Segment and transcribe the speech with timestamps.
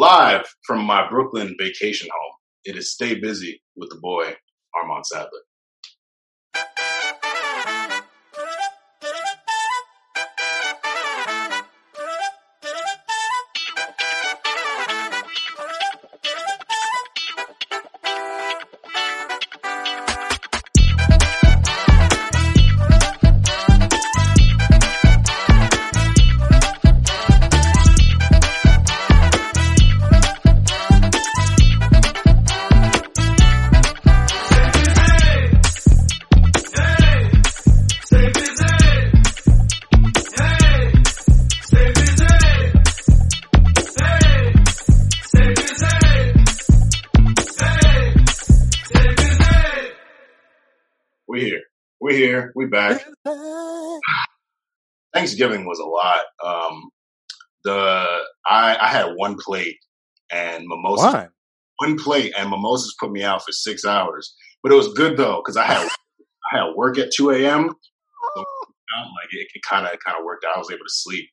[0.00, 2.32] Live from my Brooklyn vacation home,
[2.64, 4.34] it is Stay Busy with the boy,
[4.74, 5.28] Armand Sadler.
[55.20, 56.20] Thanksgiving was a lot.
[56.44, 56.90] Um,
[57.64, 59.76] the I, I had one plate
[60.32, 61.12] and mimosas.
[61.12, 61.28] Why?
[61.78, 65.42] One plate and mimosas put me out for six hours, but it was good though
[65.44, 65.88] because I had
[66.52, 67.68] I had work at two a.m.
[68.34, 70.56] So, like it, kind of kind of worked out.
[70.56, 71.28] I was able to sleep.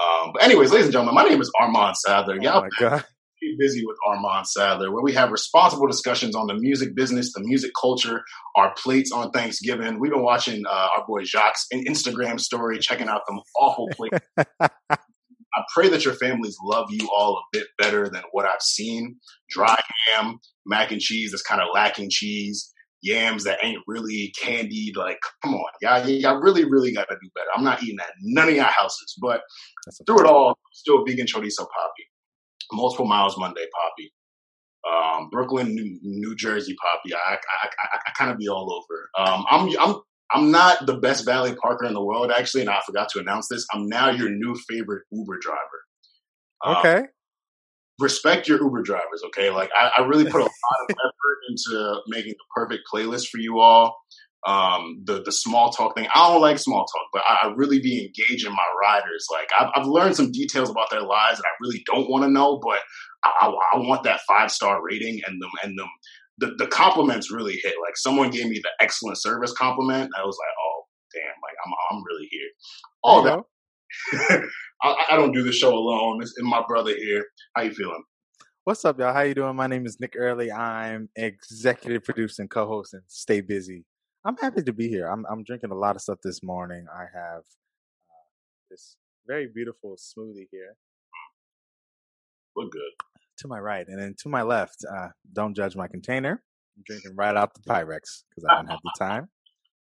[0.00, 2.36] Um, but anyways, ladies and gentlemen, my name is Armand Sadler.
[2.38, 3.02] Oh Y'all, my
[3.40, 7.40] God busy with Armand Sadler, where we have responsible discussions on the music business, the
[7.40, 8.22] music culture,
[8.56, 9.98] our plates on Thanksgiving.
[10.00, 14.18] We've been watching uh, our boy Jacques' Instagram story, checking out them awful plates.
[14.60, 19.16] I pray that your families love you all a bit better than what I've seen.
[19.48, 19.78] Dry
[20.12, 22.72] ham, mac and cheese that's kind of lacking cheese,
[23.02, 24.96] yams that ain't really candied.
[24.96, 27.48] Like, come on, y'all, y'all really, really got to do better.
[27.56, 29.40] I'm not eating that none of y'all houses, but
[30.06, 32.08] through it all, still vegan chorizo poppy
[32.72, 34.12] multiple miles Monday Poppy,
[34.90, 37.14] um, Brooklyn, New, New, Jersey Poppy.
[37.14, 39.10] I, I, I, I kind of be all over.
[39.18, 42.80] Um, I'm, I'm, I'm not the best valet parker in the world, actually, and I
[42.84, 43.66] forgot to announce this.
[43.72, 45.58] I'm now your new favorite Uber driver.
[46.64, 47.08] Um, okay.
[47.98, 49.50] Respect your Uber drivers, okay?
[49.50, 50.50] Like I, I really put a lot
[50.88, 53.96] of effort into making the perfect playlist for you all
[54.46, 56.06] um, the the small talk thing.
[56.14, 59.26] I don't like small talk, but I, I really be engaging my riders.
[59.32, 62.30] Like I've, I've, learned some details about their lives that I really don't want to
[62.30, 62.78] know, but
[63.24, 65.88] I, I want that five star rating and them and them.
[66.38, 67.74] The, the compliments really hit.
[67.84, 70.12] Like someone gave me the excellent service compliment.
[70.16, 72.48] I was like, oh damn, like I'm I'm really here.
[73.02, 73.40] All that.
[74.82, 76.22] I, I, don't do the show alone.
[76.22, 77.24] It's my brother here.
[77.56, 78.04] How you feeling?
[78.64, 79.14] What's up, y'all?
[79.14, 79.56] How you doing?
[79.56, 80.52] My name is Nick Early.
[80.52, 83.84] I'm executive producer and co-host and Stay Busy
[84.28, 85.06] I'm happy to be here.
[85.06, 86.84] I'm I'm drinking a lot of stuff this morning.
[86.94, 88.28] I have uh,
[88.70, 90.76] this very beautiful smoothie here.
[92.54, 93.06] Look good.
[93.38, 94.84] To my right, and then to my left.
[94.84, 96.42] Uh, don't judge my container.
[96.76, 99.30] I'm drinking right out the Pyrex because I don't have the time.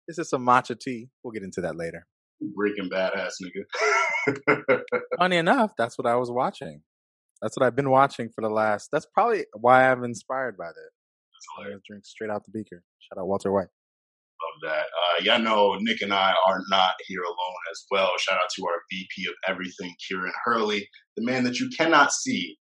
[0.07, 1.09] This is some matcha tea.
[1.23, 2.05] We'll get into that later.
[2.55, 4.79] Breaking badass nigga.
[5.17, 6.81] Funny enough, that's what I was watching.
[7.41, 8.89] That's what I've been watching for the last.
[8.91, 10.75] That's probably why I'm inspired by that.
[10.75, 11.81] That's hilarious.
[11.83, 12.83] I drink straight out the beaker.
[12.99, 13.69] Shout out Walter White
[14.41, 14.85] of that.
[14.85, 18.11] Uh, y'all know Nick and I are not here alone as well.
[18.19, 20.87] Shout out to our VP of everything, Kieran Hurley,
[21.17, 22.57] the man that you cannot see,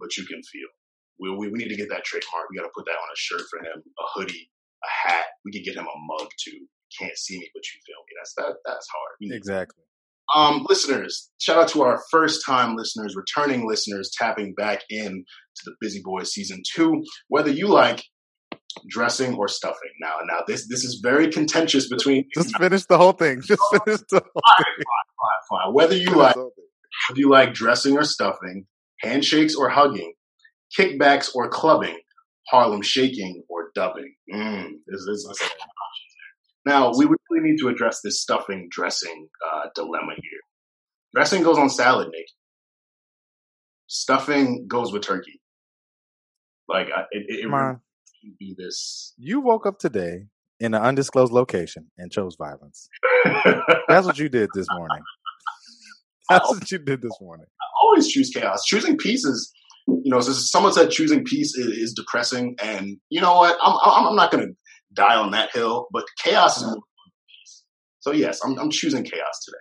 [0.00, 0.68] but you can feel.
[1.20, 2.50] We, we, we need to get that trademark.
[2.50, 4.50] We got to put that on a shirt for him, a hoodie,
[4.82, 5.24] a hat.
[5.44, 6.66] We could get him a mug too.
[6.98, 8.14] Can't see me, but you feel me.
[8.18, 8.56] That's that.
[8.64, 9.36] That's hard.
[9.36, 9.84] Exactly.
[10.34, 15.24] Um, listeners, shout out to our first time listeners, returning listeners, tapping back in
[15.56, 17.04] to the Busy Boys season two.
[17.28, 18.02] Whether you like
[18.88, 19.90] dressing or stuffing.
[20.00, 22.28] Now, now this this is very contentious between.
[22.34, 23.40] Just finish the whole thing.
[23.42, 24.84] Just finish the whole fine, thing.
[24.84, 25.74] Fine, fine, fine.
[25.74, 26.50] Whether you like, whether
[27.16, 28.66] you like dressing or stuffing,
[29.00, 30.14] handshakes or hugging,
[30.78, 31.98] kickbacks or clubbing,
[32.48, 34.14] Harlem shaking or dubbing.
[34.32, 35.50] Mm, this, this, this
[36.66, 40.40] now we really need to address this stuffing dressing uh, dilemma here.
[41.14, 42.26] Dressing goes on salad, Nick.
[43.86, 45.40] Stuffing goes with turkey.
[46.68, 47.48] Like it, it, it,
[48.38, 49.12] be this.
[49.16, 50.26] You woke up today
[50.60, 52.88] in an undisclosed location and chose violence.
[53.88, 55.02] That's what you did this morning.
[56.30, 57.46] That's what you did this morning.
[57.60, 58.64] I always choose chaos.
[58.64, 59.52] Choosing peace is,
[59.86, 63.58] you know, so someone said choosing peace is, is depressing, and you know what?
[63.62, 64.54] I'm I'm, not going to
[64.94, 67.64] die on that hill, but chaos is more peace.
[68.00, 69.58] So yes, I'm I'm choosing chaos today.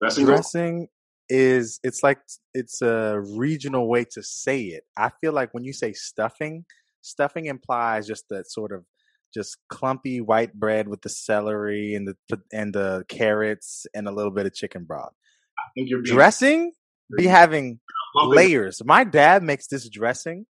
[0.00, 0.88] Dressing, Dressing
[1.28, 2.18] is it's like
[2.54, 4.84] it's a regional way to say it.
[4.96, 6.64] I feel like when you say stuffing,
[7.02, 8.84] stuffing implies just that sort of
[9.32, 14.32] just clumpy white bread with the celery and the and the carrots and a little
[14.32, 15.12] bit of chicken broth.
[15.58, 16.72] I think you're dressing
[17.16, 17.80] be having
[18.14, 18.82] layers.
[18.84, 20.46] My dad makes this dressing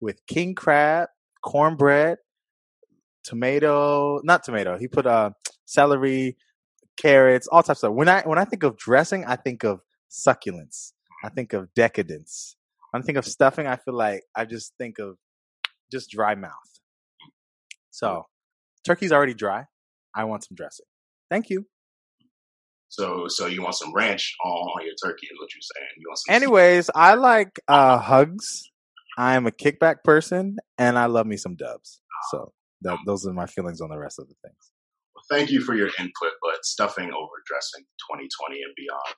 [0.00, 1.08] with king crab,
[1.42, 2.18] cornbread,
[3.24, 4.78] tomato, not tomato.
[4.78, 5.30] He put uh
[5.66, 6.36] celery,
[6.96, 7.92] carrots, all types of stuff.
[7.92, 10.92] When I when I think of dressing, I think of succulence.
[11.24, 12.56] I think of decadence.
[12.90, 15.16] When I think of stuffing, I feel like I just think of
[15.90, 16.52] just dry mouth.
[17.90, 18.26] So
[18.84, 19.64] turkey's already dry.
[20.14, 20.86] I want some dressing.
[21.30, 21.66] Thank you.
[22.88, 25.26] So, so you want some ranch on your turkey?
[25.26, 25.90] Is what you're saying?
[25.96, 26.34] You want some?
[26.34, 28.68] Anyways, I like uh, hugs.
[29.16, 32.00] I am a kickback person, and I love me some dubs.
[32.30, 32.52] So
[32.82, 34.72] that, those are my feelings on the rest of the things.
[35.14, 39.14] Well, thank you for your input, but stuffing over dressing 2020 and beyond.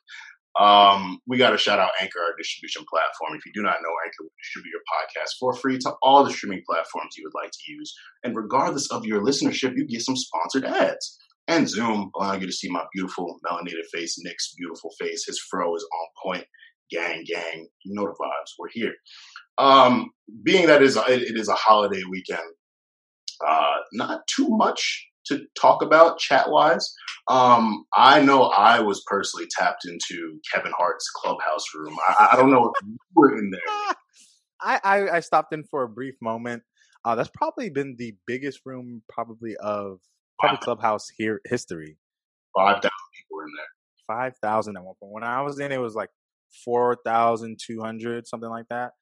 [0.61, 3.37] Um, we got to shout out Anchor, our distribution platform.
[3.37, 6.33] If you do not know, Anchor will distribute your podcast for free to all the
[6.33, 7.95] streaming platforms you would like to use.
[8.23, 11.19] And regardless of your listenership, you get some sponsored ads.
[11.49, 15.25] And Zoom allowing you to see my beautiful melanated face, Nick's beautiful face.
[15.27, 16.45] His fro is on point.
[16.91, 18.53] Gang, gang, you know the vibes.
[18.59, 18.93] We're here.
[19.59, 20.11] Um,
[20.43, 22.41] being that it is, it is a holiday weekend,
[23.47, 26.93] uh, not too much to talk about chat wise.
[27.29, 31.97] Um, I know I was personally tapped into Kevin Hart's clubhouse room.
[32.09, 33.95] I, I don't know if you were in there.
[34.61, 36.63] I, I, I, stopped in for a brief moment.
[37.05, 39.99] Uh, that's probably been the biggest room, probably of
[40.39, 41.97] probably clubhouse here history.
[42.55, 44.17] Five thousand people were in there.
[44.17, 45.13] Five thousand at one point.
[45.13, 46.11] When I was in, it was like
[46.65, 48.93] four thousand two hundred, something like that.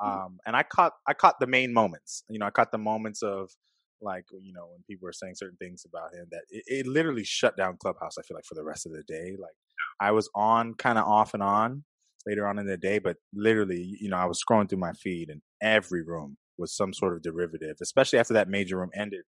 [0.00, 0.10] Hmm.
[0.10, 2.22] Um, and I caught I caught the main moments.
[2.30, 3.50] You know, I caught the moments of
[4.00, 7.24] like you know when people were saying certain things about him that it, it literally
[7.24, 9.54] shut down clubhouse i feel like for the rest of the day like
[10.00, 11.84] i was on kind of off and on
[12.26, 15.30] later on in the day but literally you know i was scrolling through my feed
[15.30, 19.22] and every room was some sort of derivative especially after that major room ended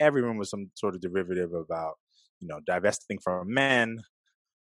[0.00, 1.94] every room was some sort of derivative about
[2.40, 3.98] you know divesting from men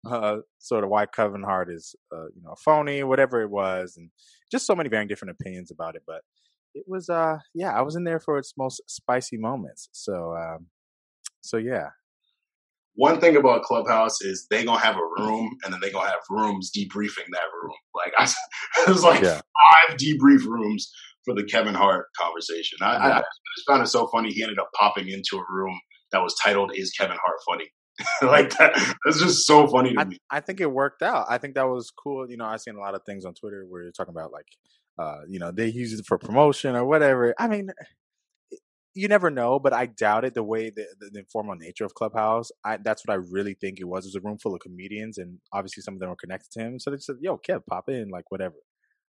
[0.07, 4.11] uh, sort of why Kevin Hart is, uh, you know, phony, whatever it was, and
[4.51, 6.03] just so many varying different opinions about it.
[6.07, 6.23] But
[6.75, 10.67] it was uh yeah i was in there for its most spicy moments so um
[11.41, 11.89] so yeah
[12.95, 16.21] one thing about clubhouse is they gonna have a room and then they gonna have
[16.29, 19.41] rooms debriefing that room like i was like yeah.
[19.89, 20.91] five debrief rooms
[21.25, 22.99] for the kevin hart conversation I, yeah.
[22.99, 23.23] I, I
[23.57, 25.79] just found it so funny he ended up popping into a room
[26.13, 27.71] that was titled is kevin hart funny
[28.23, 28.73] like that.
[29.05, 30.19] That's just so funny to I, me.
[30.31, 31.27] I think it worked out.
[31.29, 32.31] I think that was cool.
[32.31, 34.47] You know, I've seen a lot of things on Twitter where you're talking about like
[34.99, 37.35] uh, you know, they use it for promotion or whatever.
[37.39, 37.71] I mean,
[38.95, 40.35] you never know, but I doubt it.
[40.35, 43.81] The way the, the, the informal nature of Clubhouse, I, that's what I really think
[43.81, 44.05] it was.
[44.05, 46.61] It was a room full of comedians, and obviously some of them were connected to
[46.61, 46.79] him.
[46.81, 48.57] So they said, "Yo, Kev, pop in, like whatever."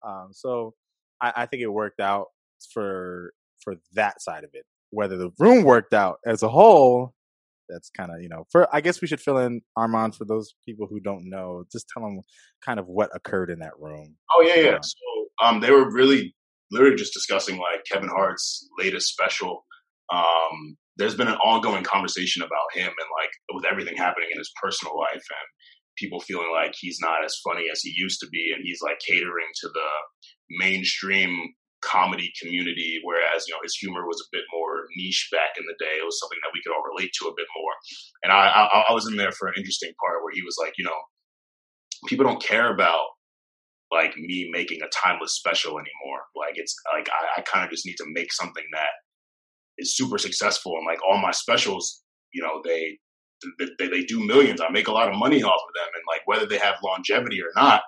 [0.07, 0.75] Um, so
[1.23, 2.29] I, I think it worked out
[2.73, 3.33] for
[3.63, 4.65] for that side of it.
[4.91, 7.15] Whether the room worked out as a whole,
[7.69, 10.55] that's kind of you know for i guess we should fill in armand for those
[10.65, 12.21] people who don't know just tell them
[12.65, 14.97] kind of what occurred in that room oh yeah yeah so
[15.43, 16.35] um, they were really
[16.71, 19.65] literally just discussing like Kevin Hart's latest special.
[20.13, 24.53] Um, there's been an ongoing conversation about him and like with everything happening in his
[24.61, 25.47] personal life and
[25.97, 28.99] people feeling like he's not as funny as he used to be and he's like
[29.07, 29.89] catering to the
[30.59, 35.65] mainstream comedy community whereas you know his humor was a bit more niche back in
[35.67, 37.73] the day it was something that we could all relate to a bit more
[38.25, 40.73] and I, I, I was in there for an interesting part where he was like
[40.79, 41.01] you know
[42.09, 43.05] people don't care about
[43.91, 46.23] like me making a timeless special anymore.
[46.35, 48.91] Like it's like I, I kind of just need to make something that
[49.79, 52.03] is super successful and like all my specials,
[52.33, 52.99] you know, they,
[53.59, 54.61] they they do millions.
[54.61, 57.41] I make a lot of money off of them, and like whether they have longevity
[57.41, 57.83] or not,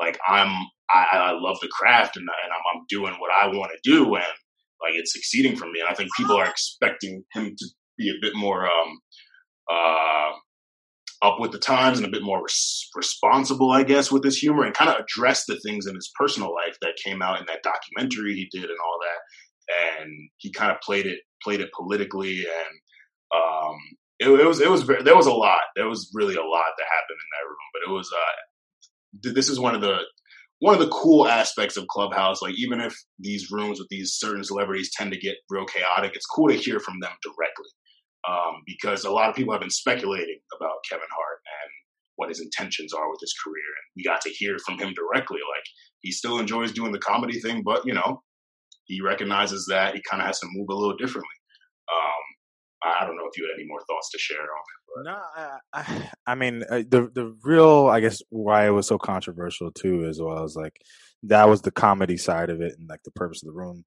[0.00, 0.48] like I'm
[0.90, 4.14] I, I love the craft and, and I'm, I'm doing what I want to do,
[4.14, 4.24] and
[4.82, 5.80] like it's succeeding for me.
[5.80, 7.66] And I think people are expecting him to
[7.98, 8.98] be a bit more um
[9.70, 10.32] uh
[11.24, 14.64] up with the times and a bit more res- responsible, I guess, with his humor
[14.64, 17.64] and kind of address the things in his personal life that came out in that
[17.64, 20.02] documentary he did and all that.
[20.02, 22.74] And he kind of played it played it politically and
[23.34, 23.76] um,
[24.20, 25.60] it, it, was it was very, there was a lot.
[25.76, 29.48] There was really a lot that happened in that room, but it was uh, this
[29.48, 29.98] is one of the
[30.60, 32.42] one of the cool aspects of Clubhouse.
[32.42, 36.26] Like even if these rooms with these certain celebrities tend to get real chaotic, it's
[36.26, 37.70] cool to hear from them directly
[38.28, 41.70] um, because a lot of people have been speculating about Kevin Hart and
[42.16, 43.64] what his intentions are with his career.
[43.64, 45.38] And we got to hear from him directly.
[45.38, 45.64] Like
[46.00, 48.22] he still enjoys doing the comedy thing, but you know,
[48.86, 51.28] he recognizes that he kind of has to move a little differently.
[51.92, 55.04] Um, I don't know if you had any more thoughts to share on it.
[55.04, 58.98] No, I, I, I mean uh, the the real, I guess, why it was so
[58.98, 60.80] controversial too, as well as like
[61.24, 63.84] that was the comedy side of it and like the purpose of the room.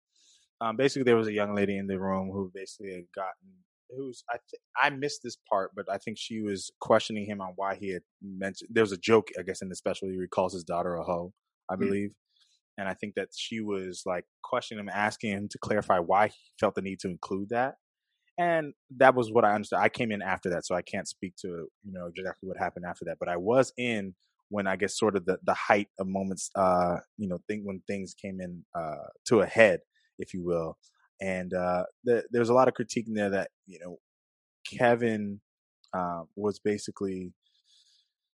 [0.60, 3.54] Um, basically, there was a young lady in the room who basically had gotten
[3.96, 7.54] who's I th- I missed this part, but I think she was questioning him on
[7.56, 8.70] why he had mentioned.
[8.74, 10.10] There was a joke, I guess, in the special.
[10.10, 11.34] He calls his daughter a hoe,
[11.70, 11.86] I mm-hmm.
[11.86, 12.10] believe,
[12.78, 16.36] and I think that she was like questioning him, asking him to clarify why he
[16.60, 17.76] felt the need to include that.
[18.40, 19.80] And that was what I understood.
[19.80, 22.86] I came in after that, so I can't speak to you know exactly what happened
[22.88, 23.18] after that.
[23.20, 24.14] But I was in
[24.50, 27.82] when I guess sort of the the height of moments, uh, you know, think when
[27.88, 29.80] things came in uh, to a head,
[30.20, 30.78] if you will,
[31.22, 33.98] and uh, the, there's a lot of critique in there that you know
[34.78, 35.42] Kevin
[35.94, 37.34] uh, was basically,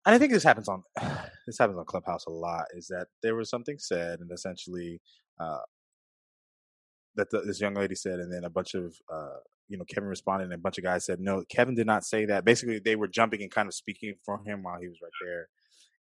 [0.06, 0.84] and I think this happens on
[1.48, 5.02] this happens on Clubhouse a lot, is that there was something said, and essentially
[5.40, 5.60] uh,
[7.16, 9.38] that the, this young lady said, and then a bunch of uh,
[9.70, 12.26] you know Kevin responded, and a bunch of guys said no, Kevin did not say
[12.26, 12.46] that.
[12.46, 15.48] Basically, they were jumping and kind of speaking for him while he was right there,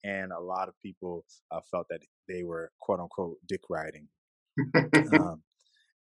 [0.05, 4.09] and a lot of people uh, felt that they were quote unquote dick riding.
[5.21, 5.43] um,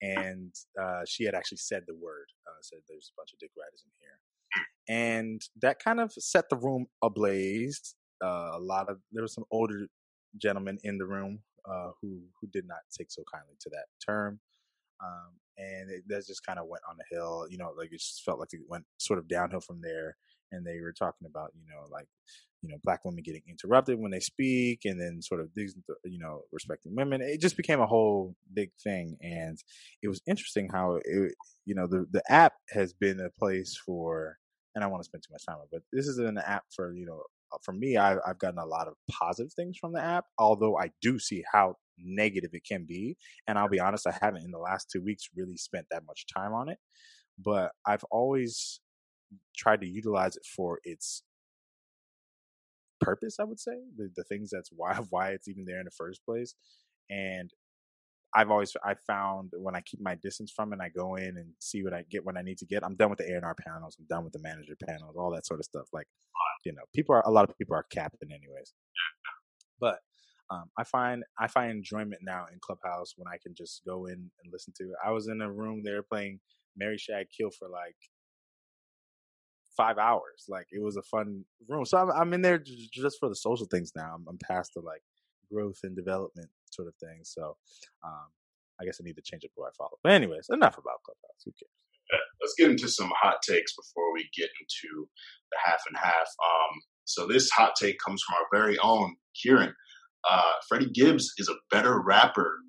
[0.02, 3.52] and uh, she had actually said the word, uh, said there's a bunch of dick
[3.58, 4.18] riders in here,
[4.90, 7.96] and that kind of set the room ablaze.
[8.24, 9.88] Uh, a lot of there were some older
[10.42, 11.40] gentlemen in the room
[11.70, 14.40] uh, who who did not take so kindly to that term.
[15.04, 17.46] Um, and it, that just kind of went on the hill.
[17.50, 20.16] You know, like it just felt like it went sort of downhill from there.
[20.52, 22.08] And they were talking about, you know, like,
[22.62, 26.42] you know, black women getting interrupted when they speak, and then sort of you know,
[26.52, 27.22] respecting women.
[27.22, 29.58] It just became a whole big thing, and
[30.04, 31.34] it was interesting how it,
[31.66, 34.38] you know, the the app has been a place for,
[34.76, 36.64] and I want to spend too much time on, it, but this is an app
[36.76, 39.94] for, you know, uh, for me, I've, I've gotten a lot of positive things from
[39.94, 43.18] the app, although I do see how negative it can be.
[43.48, 46.26] And I'll be honest, I haven't in the last two weeks really spent that much
[46.34, 46.78] time on it.
[47.38, 48.80] But I've always
[49.58, 51.24] tried to utilize it for its
[53.02, 53.74] purpose, I would say.
[53.98, 56.56] The the things that's why why it's even there in the first place.
[57.10, 57.52] And
[58.36, 61.38] I've always I found when I keep my distance from it and I go in
[61.38, 63.36] and see what I get when I need to get, I'm done with the A
[63.38, 65.88] and R panels, I'm done with the manager panels, all that sort of stuff.
[65.94, 66.08] Like
[66.66, 68.74] you know, people are a lot of people are capping anyways.
[69.82, 70.00] But
[70.52, 74.14] um, I find I find enjoyment now in Clubhouse when I can just go in
[74.16, 74.98] and listen to it.
[75.06, 76.40] I was in a room there playing
[76.78, 77.98] Mary Shag Kill for like
[79.76, 80.46] five hours.
[80.48, 81.86] Like it was a fun room.
[81.86, 84.14] So I'm, I'm in there just for the social things now.
[84.16, 85.02] I'm, I'm, past the like
[85.52, 87.22] growth and development sort of thing.
[87.24, 87.58] So
[88.04, 88.28] um,
[88.80, 89.98] I guess I need to change up who I follow.
[90.04, 91.44] But anyways, enough about Clubhouse.
[91.46, 91.72] Who cares?
[92.42, 95.08] let's get into some hot takes before we get into
[95.52, 96.28] the half and half.
[96.28, 99.74] Um, so this hot take comes from our very own Kieran
[100.30, 102.60] uh, Freddie Gibbs is a better rapper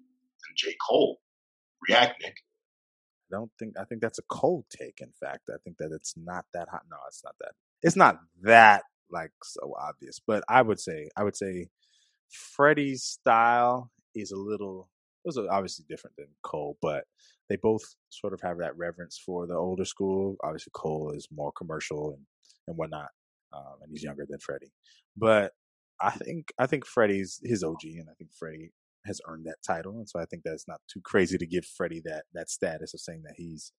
[0.43, 0.75] than J.
[0.89, 1.19] Cole.
[1.89, 2.35] React, Nick.
[3.33, 5.01] I don't think I think that's a cold take.
[5.01, 6.83] In fact, I think that it's not that hot.
[6.91, 7.53] No, it's not that.
[7.83, 10.21] It's not that like so obvious.
[10.25, 11.69] But I would say I would say
[12.31, 14.89] Freddie's style is a little.
[15.25, 17.05] It was obviously different than Cole, but
[17.49, 20.37] they both sort of have that reverence for the older school.
[20.43, 22.27] Obviously, Cole is more commercial and
[22.69, 23.09] and whatnot,
[23.53, 24.73] um, and he's younger than Freddie.
[25.17, 25.53] But
[26.01, 28.73] I think I think Freddie's his OG, and I think Freddie
[29.07, 32.03] has earned that title, and so I think that's not too crazy to give Freddie
[32.05, 33.73] that that status of saying that he's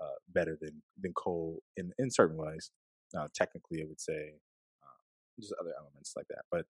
[0.00, 2.70] uh, better than than Cole in in certain ways.
[3.16, 4.34] Uh, technically, I would say
[4.82, 6.64] uh, just other elements like that, but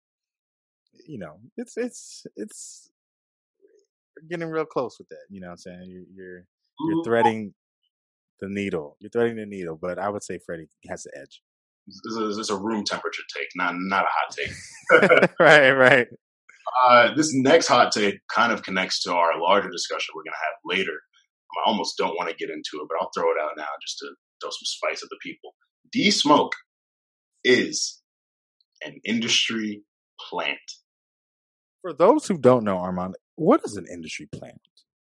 [1.07, 2.91] you know, it's it's it's
[4.29, 5.25] getting real close with that.
[5.29, 6.45] You know, what I'm saying you're you're,
[6.89, 7.55] you're threading
[8.41, 8.97] the needle.
[9.01, 11.43] You're threading the needle, but I would say Freddie has the edge.
[11.87, 15.31] This is a room temperature take, not not a hot take.
[15.41, 16.09] right, right.
[16.87, 20.77] Uh, this next hot take kind of connects to our larger discussion we're going to
[20.77, 21.01] have later.
[21.57, 23.99] I almost don't want to get into it, but I'll throw it out now just
[23.99, 24.07] to
[24.41, 25.55] throw some spice at the people.
[25.93, 26.53] D Smoke
[27.45, 28.01] is
[28.85, 29.83] an industry
[30.29, 30.59] plant.
[31.83, 34.61] For those who don't know, Armand, what is an industry plant?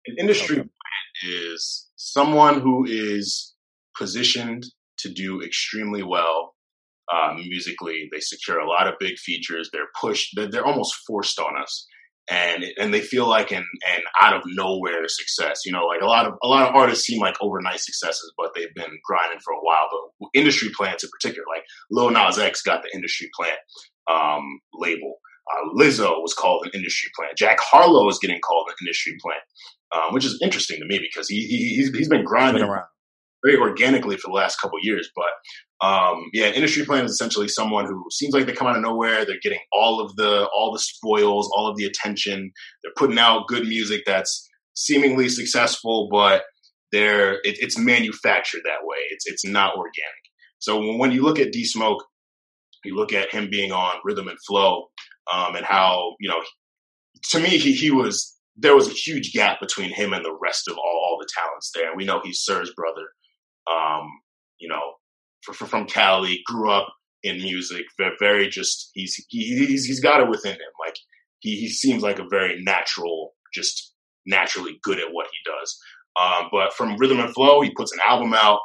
[0.06, 0.70] An industry okay.
[0.70, 3.56] plant is someone who is
[3.98, 4.66] positioned
[5.00, 6.56] to do extremely well
[7.14, 8.10] um, musically.
[8.12, 9.70] They secure a lot of big features.
[9.72, 10.36] They're pushed.
[10.36, 11.88] They're, they're almost forced on us,
[12.30, 15.62] and and they feel like an an out of nowhere success.
[15.66, 18.52] You know, like a lot of a lot of artists seem like overnight successes, but
[18.56, 19.88] they've been grinding for a while.
[20.20, 23.58] But industry plants in particular, like Lil Nas X got the industry plant
[24.10, 25.16] um, label.
[25.50, 27.38] Uh, Lizzo was called an industry plant.
[27.38, 29.40] Jack Harlow is getting called an industry plant,
[29.96, 32.88] um, which is interesting to me because he, he he's, he's been grinding been around
[33.46, 35.10] very organically for the last couple years.
[35.16, 35.26] But
[35.82, 39.26] um, yeah, industry plan is essentially someone who seems like they come out of nowhere.
[39.26, 42.52] They're getting all of the all the spoils, all of the attention.
[42.84, 46.44] They're putting out good music that's seemingly successful, but
[46.92, 48.98] they're it, it's manufactured that way.
[49.12, 49.94] It's it's not organic.
[50.60, 52.04] So when you look at D Smoke,
[52.84, 54.88] you look at him being on Rhythm and Flow,
[55.32, 56.42] um, and how you know,
[57.32, 60.68] to me he he was there was a huge gap between him and the rest
[60.68, 61.90] of all, all the talents there.
[61.90, 63.06] And we know he's Sir's brother
[63.70, 64.08] um,
[64.60, 64.94] you know,
[65.44, 66.88] for, for, from Cali, grew up
[67.24, 67.86] in music,
[68.20, 70.74] very, just he's he, he's he's got it within him.
[70.86, 70.96] Like
[71.40, 73.94] he he seems like a very natural, just
[74.26, 75.80] naturally good at what he does.
[76.20, 78.60] Um, but from Rhythm and Flow, he puts an album out.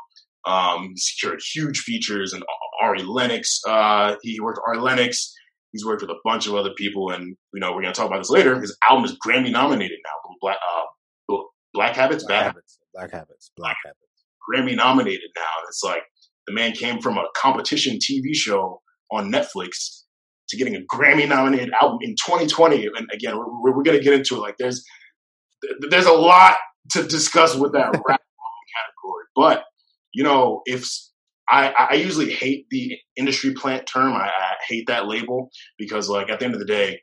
[0.44, 2.42] Um, he secured huge features and
[2.82, 3.60] Ari Lennox.
[3.66, 5.32] Uh, he worked with Ari Lennox.
[5.72, 8.18] He's worked with a bunch of other people, and you know we're gonna talk about
[8.18, 8.60] this later.
[8.60, 10.34] His album is Grammy nominated now.
[10.40, 11.36] Black uh,
[11.74, 13.98] Black Habits, Black Bad Habits, Black Habits, Black Habits.
[14.42, 15.66] Grammy nominated now.
[15.68, 16.02] It's like
[16.46, 18.80] the man came from a competition TV show
[19.10, 20.02] on Netflix
[20.48, 22.86] to getting a Grammy nominated album in 2020.
[22.86, 24.40] And again, we're, we're going to get into it.
[24.40, 24.84] Like there's
[25.90, 26.56] there's a lot
[26.90, 29.64] to discuss with that rap category, but
[30.12, 30.88] you know, if
[31.48, 36.30] I, I usually hate the industry plant term, I, I hate that label because like
[36.30, 37.00] at the end of the day,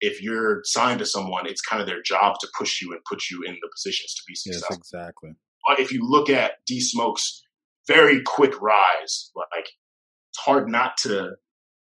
[0.00, 3.28] if you're signed to someone, it's kind of their job to push you and put
[3.30, 4.76] you in the positions to be successful.
[4.76, 5.30] Yes, exactly.
[5.68, 7.42] But if you look at D Smoke's
[7.90, 9.68] very quick rise, like
[10.30, 11.32] it's hard not to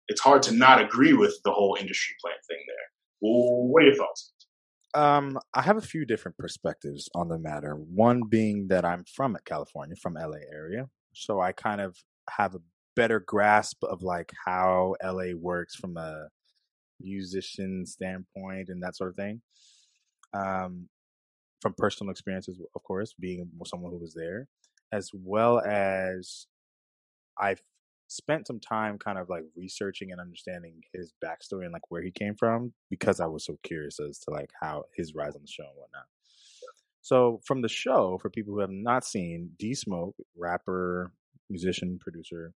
[0.09, 2.87] it's hard to not agree with the whole industry plant thing there.
[3.21, 4.33] What are your thoughts?
[4.95, 7.75] Um, I have a few different perspectives on the matter.
[7.75, 11.97] One being that I'm from California, from LA area, so I kind of
[12.31, 12.61] have a
[12.97, 16.29] better grasp of like how LA works from a
[17.01, 19.41] musician standpoint and that sort of thing.
[20.33, 20.89] Um,
[21.61, 24.49] from personal experiences, of course, being someone who was there,
[24.93, 26.47] as well as
[27.41, 27.61] I've
[28.09, 32.11] spent some time kind of like researching and understanding his backstory and like where he
[32.11, 35.49] came from because I was so curious as to like how his rise on the
[35.51, 36.07] show and whatnot.
[37.03, 41.13] So from the show, for people who have not seen, D Smoke, rapper,
[41.51, 42.55] musician, producer,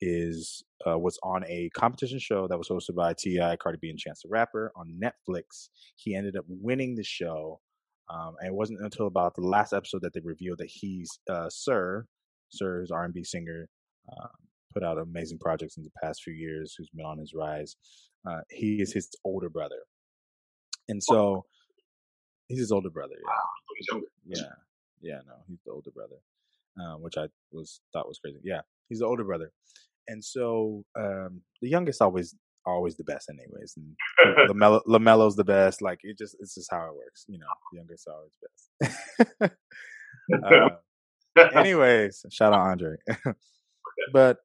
[0.00, 3.98] is uh, was on a competition show that was hosted by T.I., Cardi B, and
[3.98, 5.68] Chance the Rapper on Netflix.
[5.96, 7.60] He ended up winning the show,
[8.08, 11.48] um, and it wasn't until about the last episode that they revealed that he's uh,
[11.48, 12.06] Sir,
[12.50, 13.68] Sir is R&B singer,
[14.10, 14.28] um,
[14.72, 17.76] put out amazing projects in the past few years, who's been on his rise.
[18.28, 19.80] Uh, he is his older brother,
[20.88, 21.44] and so
[22.48, 23.14] he's his older brother.
[23.16, 23.30] Yeah.
[23.30, 23.42] Wow,
[23.76, 24.06] he's younger.
[24.24, 24.54] Yeah,
[25.00, 26.16] yeah, no, he's the older brother,
[26.80, 28.38] um, which I was thought was crazy.
[28.44, 29.50] Yeah, he's the older brother,
[30.06, 33.74] and so um, the youngest always always the best, anyways.
[33.76, 35.82] And Lamelo, Lamelo's the best.
[35.82, 37.24] Like it just it's just how it works.
[37.28, 38.36] You know, the youngest always
[39.40, 39.52] best.
[41.36, 42.96] uh, anyways, shout out Andre.
[44.12, 44.38] but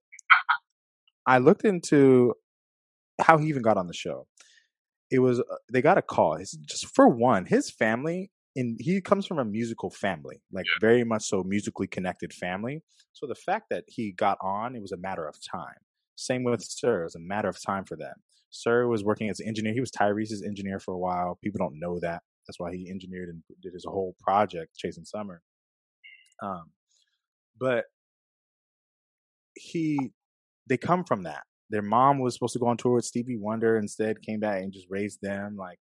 [1.26, 2.34] I looked into
[3.22, 4.28] how he even got on the show.
[5.10, 6.38] It was uh, they got a call.
[6.38, 10.80] His, just for one, his family and he comes from a musical family, like yeah.
[10.82, 12.82] very much so musically connected family.
[13.14, 15.78] So the fact that he got on, it was a matter of time.
[16.18, 18.16] Same with Sir, it was a matter of time for them.
[18.50, 19.74] Sir was working as an engineer.
[19.74, 21.38] He was Tyrese's engineer for a while.
[21.44, 22.24] People don't know that.
[22.48, 25.42] That's why he engineered and did his whole project, Chasing Summer.
[26.42, 26.72] Um,
[27.60, 27.86] but
[29.56, 30.12] he
[30.68, 31.44] they come from that.
[31.70, 34.72] Their mom was supposed to go on tour with Stevie Wonder, instead came back and
[34.72, 35.58] just raised them.
[35.58, 35.80] Like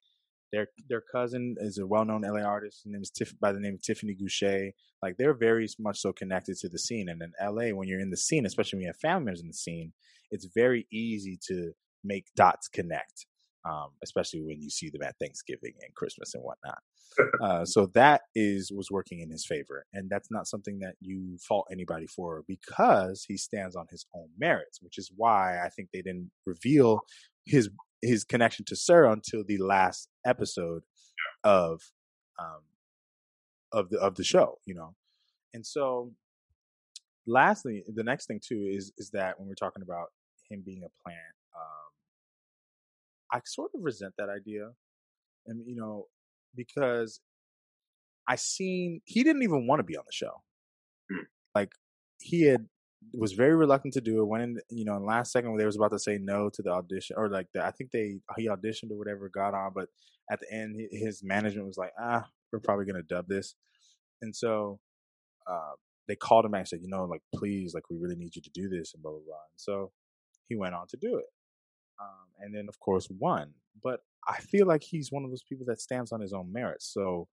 [0.51, 2.81] their their cousin is a well known LA artist.
[2.83, 4.71] His name is Tiff, by the name of Tiffany Gouché.
[5.03, 7.09] Like they're very much so connected to the scene.
[7.09, 9.47] And in LA, when you're in the scene, especially when you have family members in
[9.47, 9.93] the scene,
[10.31, 11.71] it's very easy to
[12.03, 13.25] make dots connect.
[13.67, 16.79] Um, especially when you see them at Thanksgiving and Christmas and whatnot.
[17.41, 21.37] Uh, so that is was working in his favor, and that's not something that you
[21.47, 25.89] fault anybody for because he stands on his own merits, which is why I think
[25.93, 26.99] they didn't reveal
[27.45, 27.69] his
[28.01, 30.83] his connection to Sir until the last episode
[31.43, 31.81] of
[32.37, 32.63] um
[33.71, 34.95] of the of the show, you know.
[35.53, 36.11] And so
[37.27, 40.07] lastly, the next thing too is is that when we're talking about
[40.49, 41.91] him being a plant, um
[43.31, 44.69] I sort of resent that idea.
[45.47, 46.07] And you know,
[46.55, 47.19] because
[48.27, 50.41] I seen he didn't even want to be on the show.
[51.11, 51.25] Mm.
[51.53, 51.71] Like
[52.19, 52.67] he had
[53.13, 54.25] was very reluctant to do it.
[54.25, 56.61] Went in, you know, in last second when they was about to say no to
[56.61, 59.89] the audition, or like the, I think they he auditioned or whatever, got on, but
[60.31, 63.55] at the end his management was like, ah, we're probably gonna dub this,
[64.21, 64.79] and so
[65.47, 65.73] uh,
[66.07, 68.41] they called him back and said, you know, like please, like we really need you
[68.41, 69.35] to do this, and blah blah blah.
[69.35, 69.91] And so
[70.47, 71.25] he went on to do it,
[72.01, 73.53] um, and then of course won.
[73.83, 76.91] But I feel like he's one of those people that stands on his own merits.
[76.91, 77.27] So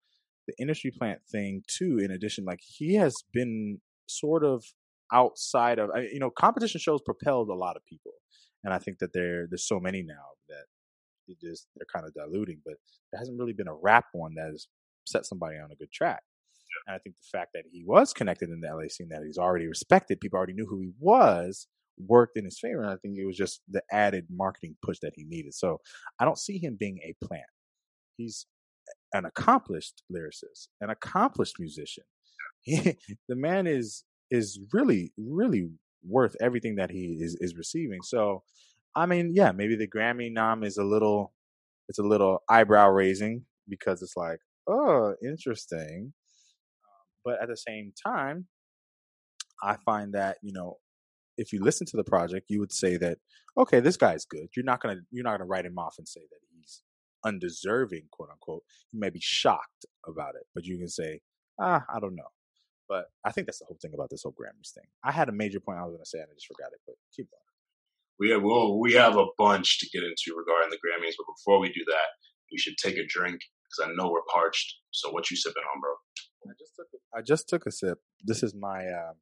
[0.47, 4.65] the industry plant thing too, in addition, like he has been sort of
[5.13, 8.13] outside of you know competition shows propelled a lot of people
[8.65, 10.65] and i think that there there's so many now that
[11.29, 12.75] it just they're kind of diluting but
[13.11, 14.67] there hasn't really been a rap one that has
[15.07, 16.23] set somebody on a good track
[16.87, 19.39] and i think the fact that he was connected in the la scene that he's
[19.39, 21.67] already respected people already knew who he was
[21.99, 25.13] worked in his favor and i think it was just the added marketing push that
[25.15, 25.79] he needed so
[26.21, 27.43] i don't see him being a plant
[28.17, 28.47] he's
[29.13, 32.05] an accomplished lyricist an accomplished musician
[32.63, 32.97] he,
[33.29, 35.69] the man is is really really
[36.05, 38.03] worth everything that he is is receiving.
[38.03, 38.43] So,
[38.95, 41.33] I mean, yeah, maybe the Grammy nom is a little
[41.89, 46.13] it's a little eyebrow raising because it's like, oh, interesting.
[47.25, 48.47] But at the same time,
[49.63, 50.79] I find that you know
[51.37, 53.19] if you listen to the project, you would say that
[53.57, 54.49] okay, this guy's good.
[54.57, 56.83] You're not gonna you're not gonna write him off and say that he's
[57.25, 58.63] undeserving, quote unquote.
[58.93, 61.21] You may be shocked about it, but you can say,
[61.61, 62.31] ah, I don't know.
[62.89, 64.85] But I think that's the whole thing about this whole Grammys thing.
[65.05, 66.97] I had a major point I was to say and I just forgot it, but
[67.15, 67.41] keep going.
[68.21, 71.59] We have well, we have a bunch to get into regarding the Grammys, but before
[71.61, 72.09] we do that,
[72.51, 74.77] we should take a drink because I know we're parched.
[74.91, 75.91] So what you sipping on, bro?
[76.47, 77.99] I just took a, I just took a sip.
[78.25, 79.13] This is my uh,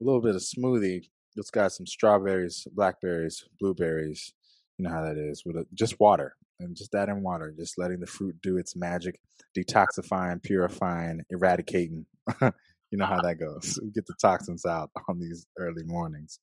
[0.00, 1.08] little bit of smoothie.
[1.36, 4.32] It's got some strawberries, blackberries, blueberries.
[4.78, 8.00] You know how that is with a, just water and just adding water, just letting
[8.00, 9.20] the fruit do its magic,
[9.56, 12.06] detoxifying, purifying, eradicating.
[12.40, 13.78] you know how that goes.
[13.82, 16.38] We get the toxins out on these early mornings.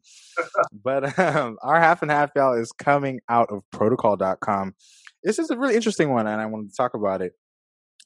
[0.83, 4.75] but um, our half and half y'all is coming out of protocol.com.
[5.23, 7.33] This is a really interesting one, and I wanted to talk about it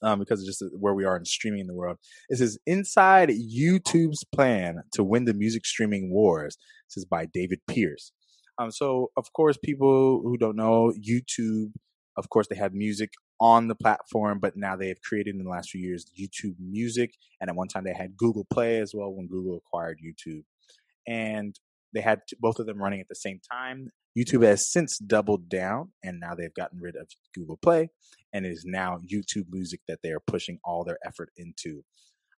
[0.02, 1.98] um, because of just where we are in streaming in the world.
[2.28, 6.56] This is Inside YouTube's Plan to Win the Music Streaming Wars.
[6.88, 8.12] This is by David Pierce.
[8.58, 11.72] Um, so, of course, people who don't know, YouTube,
[12.16, 15.50] of course, they have music on the platform, but now they have created in the
[15.50, 17.14] last few years YouTube Music.
[17.40, 20.44] And at one time, they had Google Play as well when Google acquired YouTube.
[21.06, 21.54] And
[21.96, 23.88] they had both of them running at the same time.
[24.16, 27.88] YouTube has since doubled down and now they've gotten rid of Google Play
[28.34, 31.84] and it is now YouTube Music that they are pushing all their effort into.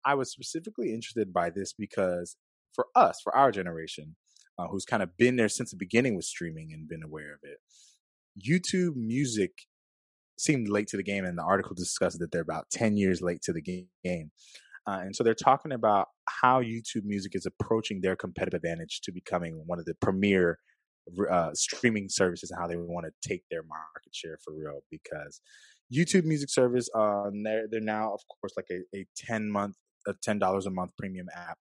[0.04, 2.36] I was specifically interested by this because
[2.74, 4.16] for us, for our generation,
[4.58, 7.40] uh, who's kind of been there since the beginning with streaming and been aware of
[7.42, 7.58] it,
[8.38, 9.52] YouTube Music
[10.38, 13.40] seemed late to the game, and the article discussed that they're about 10 years late
[13.42, 14.30] to the game.
[14.88, 16.06] Uh, and so they're talking about
[16.42, 20.58] how YouTube Music is approaching their competitive advantage to becoming one of the premier
[21.30, 24.80] uh, streaming services and how they want to take their market share for real.
[24.90, 25.40] Because
[25.92, 30.14] YouTube Music Service, uh, they're they're now of course like a, a ten month, a
[30.22, 31.58] ten dollars a month premium app,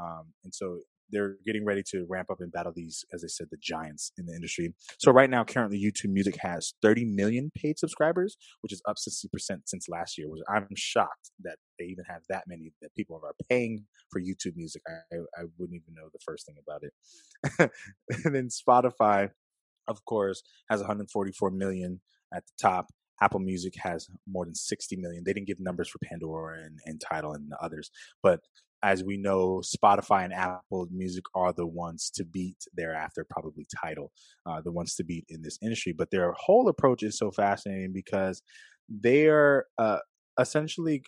[0.00, 3.48] um, and so they're getting ready to ramp up and battle these, as I said,
[3.50, 4.74] the giants in the industry.
[4.98, 9.26] So right now, currently, YouTube Music has 30 million paid subscribers, which is up 60%
[9.66, 10.28] since last year.
[10.28, 14.56] Which I'm shocked that they even have that many that people are paying for YouTube
[14.56, 14.82] Music.
[14.88, 17.70] I, I wouldn't even know the first thing about it.
[18.24, 19.30] and then Spotify,
[19.88, 22.00] of course, has 144 million
[22.34, 22.86] at the top.
[23.22, 25.22] Apple Music has more than 60 million.
[25.24, 27.90] They didn't give numbers for Pandora and, and Tidal and the others,
[28.22, 28.40] but
[28.82, 34.12] as we know, Spotify and Apple Music are the ones to beat thereafter, probably Tidal,
[34.44, 35.94] uh, the ones to beat in this industry.
[35.96, 38.42] But their whole approach is so fascinating because
[38.88, 39.98] they are uh,
[40.38, 41.02] essentially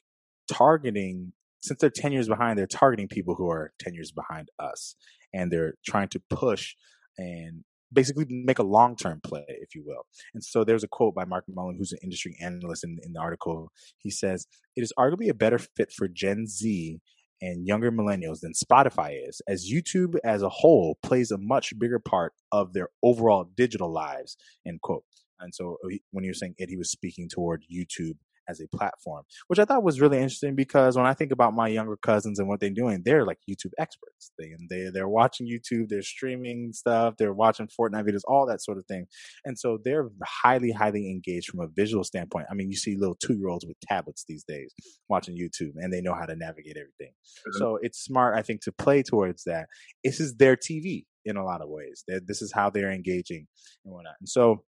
[0.50, 4.96] targeting, since they're 10 years behind, they're targeting people who are 10 years behind us.
[5.35, 6.74] And they're trying to push
[7.18, 10.07] and basically make a long term play, if you will.
[10.35, 13.20] And so there's a quote by Mark Mulligan, who's an industry analyst in, in the
[13.20, 13.72] article.
[13.98, 17.00] He says, It is arguably a better fit for Gen Z
[17.40, 21.98] and younger millennials than Spotify is, as YouTube as a whole plays a much bigger
[21.98, 25.05] part of their overall digital lives, end quote.
[25.40, 28.16] And so uh, when he was saying it, he was speaking toward YouTube
[28.48, 31.68] as a platform, which I thought was really interesting because when I think about my
[31.68, 34.32] younger cousins and what they're doing, they're like YouTube experts.
[34.38, 38.78] They they they're watching YouTube, they're streaming stuff, they're watching Fortnite videos, all that sort
[38.78, 39.06] of thing,
[39.44, 42.46] and so they're highly highly engaged from a visual standpoint.
[42.50, 44.72] I mean, you see little two year olds with tablets these days
[45.08, 47.12] watching YouTube, and they know how to navigate everything.
[47.12, 47.58] Mm-hmm.
[47.58, 49.66] So it's smart, I think, to play towards that.
[50.04, 52.04] This is their TV in a lot of ways.
[52.06, 53.46] They're, this is how they're engaging
[53.84, 54.64] and whatnot, and so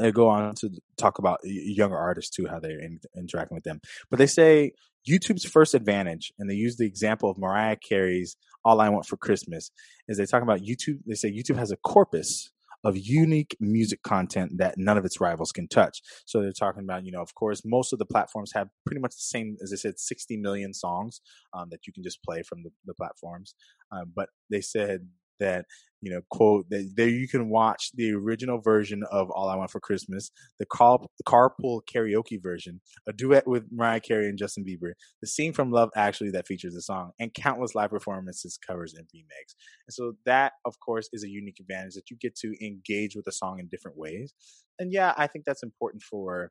[0.00, 3.80] they go on to talk about younger artists too, how they're in, interacting with them.
[4.10, 4.72] But they say
[5.08, 9.16] YouTube's first advantage, and they use the example of Mariah Carey's "All I Want for
[9.16, 9.70] Christmas,"
[10.08, 10.98] is they talk about YouTube.
[11.06, 12.50] They say YouTube has a corpus
[12.84, 16.00] of unique music content that none of its rivals can touch.
[16.24, 19.12] So they're talking about, you know, of course, most of the platforms have pretty much
[19.12, 21.20] the same, as I said, 60 million songs
[21.52, 23.54] um, that you can just play from the, the platforms.
[23.92, 25.08] Um, but they said
[25.40, 25.64] that
[26.00, 29.70] you know quote that there you can watch the original version of all i want
[29.70, 34.92] for christmas the, car, carpool karaoke version a duet with mariah carey and justin bieber
[35.20, 39.06] the scene from love actually that features the song and countless live performances covers and
[39.12, 39.54] remakes.
[39.86, 43.24] And so that of course is a unique advantage that you get to engage with
[43.24, 44.32] the song in different ways.
[44.78, 46.50] And yeah i think that's important for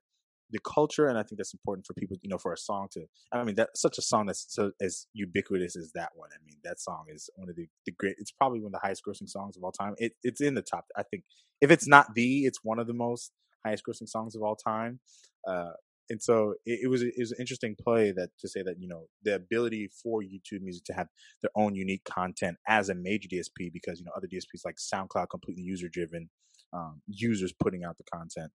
[0.51, 3.05] the culture, and I think that's important for people, you know, for a song to.
[3.31, 6.29] I mean, that such a song that's so as ubiquitous as that one.
[6.33, 8.15] I mean, that song is one of the, the great.
[8.17, 9.95] It's probably one of the highest grossing songs of all time.
[9.97, 10.85] It, it's in the top.
[10.95, 11.23] I think
[11.61, 13.31] if it's not the, it's one of the most
[13.65, 14.99] highest grossing songs of all time.
[15.47, 15.71] Uh,
[16.09, 18.87] and so it, it, was it was an interesting play that to say that you
[18.87, 21.07] know the ability for YouTube Music to have
[21.41, 25.29] their own unique content as a major DSP because you know other DSPs like SoundCloud
[25.29, 26.29] completely user driven,
[26.73, 28.51] um, users putting out the content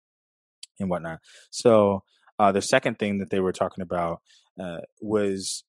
[0.80, 1.20] and whatnot.
[1.50, 2.02] So
[2.38, 4.20] uh, the second thing that they were talking about
[4.60, 5.64] uh, was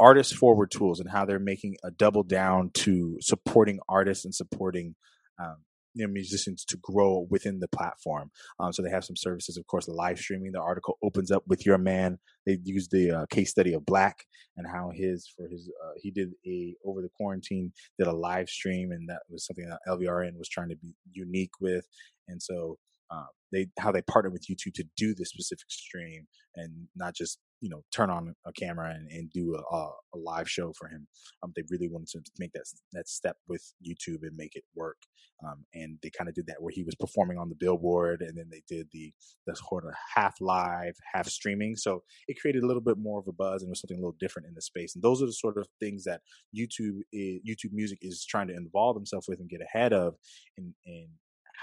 [0.00, 4.96] artist forward tools and how they're making a double down to supporting artists and supporting
[5.40, 5.56] um,
[5.94, 8.30] you know, musicians to grow within the platform.
[8.58, 10.52] Um, so they have some services, of course, live streaming.
[10.52, 12.18] The article opens up with your man.
[12.46, 14.14] They use the uh, case study of 6LACK
[14.56, 18.48] and how his for his uh, he did a over the quarantine did a live
[18.48, 21.86] stream, and that was something that LVRN was trying to be unique with.
[22.28, 22.78] And so
[23.10, 27.38] uh, they how they partner with YouTube to do this specific stream and not just
[27.60, 31.06] you know turn on a camera and, and do a, a, live show for him.
[31.42, 34.98] Um, they really wanted to make that that step with YouTube and make it work.
[35.44, 38.36] Um, and they kind of did that where he was performing on the billboard, and
[38.36, 39.12] then they did the
[39.46, 41.76] the sort of half live, half streaming.
[41.76, 44.16] So it created a little bit more of a buzz and was something a little
[44.20, 44.94] different in the space.
[44.94, 46.20] And those are the sort of things that
[46.56, 50.14] YouTube is, YouTube Music is trying to involve themselves with and get ahead of
[50.56, 51.08] in in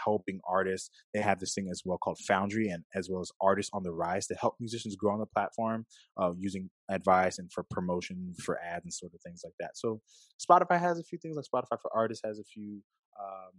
[0.06, 0.89] helping artists.
[1.13, 3.91] They have this thing as well called Foundry, and as well as Artists on the
[3.91, 5.86] Rise to help musicians grow on the platform
[6.17, 9.71] uh, using advice and for promotion, for ads and sort of things like that.
[9.75, 10.01] So
[10.39, 12.82] Spotify has a few things like Spotify for Artists has a few,
[13.19, 13.54] um,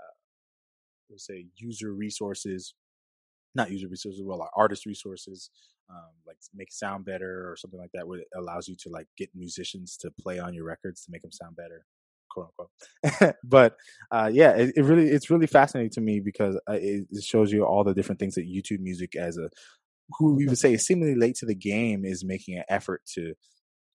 [0.00, 2.74] uh, say, user resources.
[3.54, 5.50] Not user resources, well, like artist resources,
[5.88, 9.06] um, like make sound better or something like that, where it allows you to like
[9.16, 11.86] get musicians to play on your records to make them sound better
[12.36, 13.36] quote unquote.
[13.44, 13.76] but
[14.10, 17.52] uh, yeah, it, it, really it's really fascinating to me because uh, it, it, shows
[17.52, 19.48] you all the different things that YouTube Music as a
[20.18, 23.34] who we would say is seemingly late to the game is making an effort to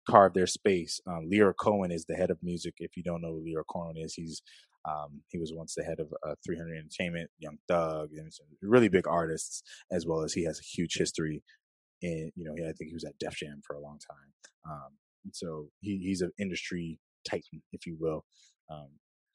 [0.09, 1.01] carve their space.
[1.05, 2.75] Lyor Cohen is the head of music.
[2.77, 4.41] If you don't know who Lyor Cohen is, he's
[4.87, 9.05] um, he was once the head of uh, 300 Entertainment, Young Thug, and really big
[9.05, 11.43] artists, as well as he has a huge history
[12.01, 14.71] in you know I think he was at Def Jam for a long time.
[14.71, 14.91] Um,
[15.33, 18.25] so he, he's an industry titan, if you will,
[18.71, 18.89] um,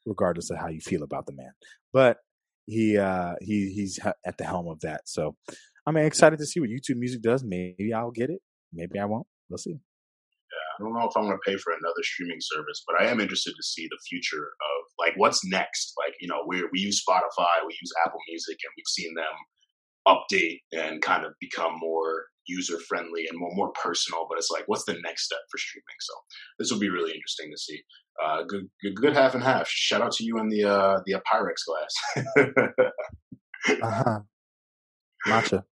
[0.07, 1.53] regardless of how you feel about the man.
[1.93, 2.19] But
[2.67, 5.03] he uh, he he's at the helm of that.
[5.07, 5.37] So
[5.87, 7.45] I'm excited to see what YouTube Music does.
[7.45, 8.41] Maybe I'll get it.
[8.73, 9.27] Maybe I won't.
[9.49, 9.73] We'll see.
[9.73, 13.11] Yeah, I don't know if I'm going to pay for another streaming service, but I
[13.11, 15.95] am interested to see the future of like what's next.
[15.99, 19.37] Like you know, we we use Spotify, we use Apple Music, and we've seen them
[20.07, 24.27] update and kind of become more user friendly and more, more personal.
[24.29, 25.85] But it's like, what's the next step for streaming?
[26.01, 26.15] So
[26.59, 27.83] this will be really interesting to see.
[28.23, 29.69] Uh, good, good, good half and half.
[29.69, 32.75] Shout out to you in the uh, the Pyrex glass.
[33.83, 34.21] uh huh.
[35.27, 35.65] Matcha.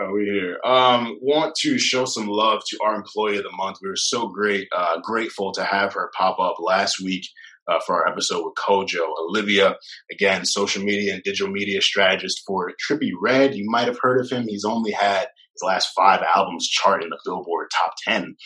[0.00, 0.58] Uh, we here.
[0.64, 3.78] Um, want to show some love to our employee of the month.
[3.82, 7.26] We were so great, uh, grateful to have her pop up last week
[7.68, 9.06] uh, for our episode with Kojo.
[9.28, 9.76] Olivia,
[10.10, 13.54] again, social media and digital media strategist for Trippie Redd.
[13.54, 14.46] You might have heard of him.
[14.48, 18.36] He's only had his last five albums chart in the Billboard top 10.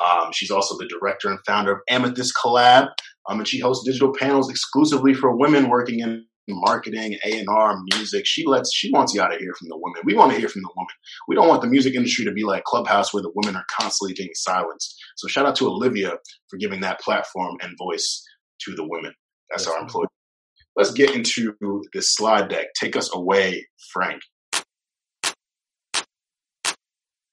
[0.00, 2.88] Um, she's also the director and founder of Amethyst Collab,
[3.28, 7.80] um, and she hosts digital panels exclusively for women working in marketing, A and R,
[7.94, 8.26] music.
[8.26, 10.02] She lets she wants out to hear from the women.
[10.04, 10.88] We want to hear from the women.
[11.28, 14.14] We don't want the music industry to be like Clubhouse where the women are constantly
[14.16, 14.94] being silenced.
[15.16, 16.14] So shout out to Olivia
[16.48, 18.24] for giving that platform and voice
[18.64, 19.12] to the women.
[19.50, 20.06] That's our employee.
[20.76, 21.54] Let's get into
[21.92, 22.68] this slide deck.
[22.80, 24.22] Take us away, Frank.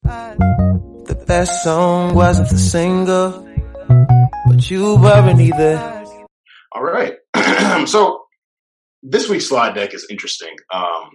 [0.04, 3.48] The best song wasn't the single,
[4.48, 6.06] but you weren't either.
[6.72, 7.16] All right.
[7.88, 8.24] so
[9.04, 10.56] this week's slide deck is interesting.
[10.74, 11.12] Um,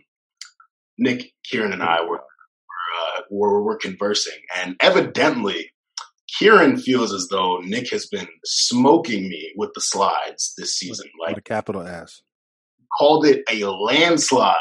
[0.98, 5.70] Nick, Kieran, and I were uh, were, were conversing, and evidently
[6.38, 11.07] Kieran feels as though Nick has been smoking me with the slides this season.
[11.25, 12.23] Like a capital S.
[12.99, 14.57] Called it a landslide.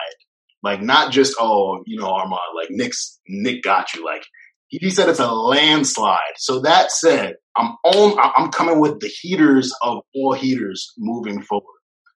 [0.62, 4.06] Like not just oh, you know, Armand, like Nick's Nick got you.
[4.06, 4.24] Like
[4.68, 6.20] he said it's a landslide.
[6.38, 11.66] So that said, I'm on I'm coming with the heaters of all heaters moving forward.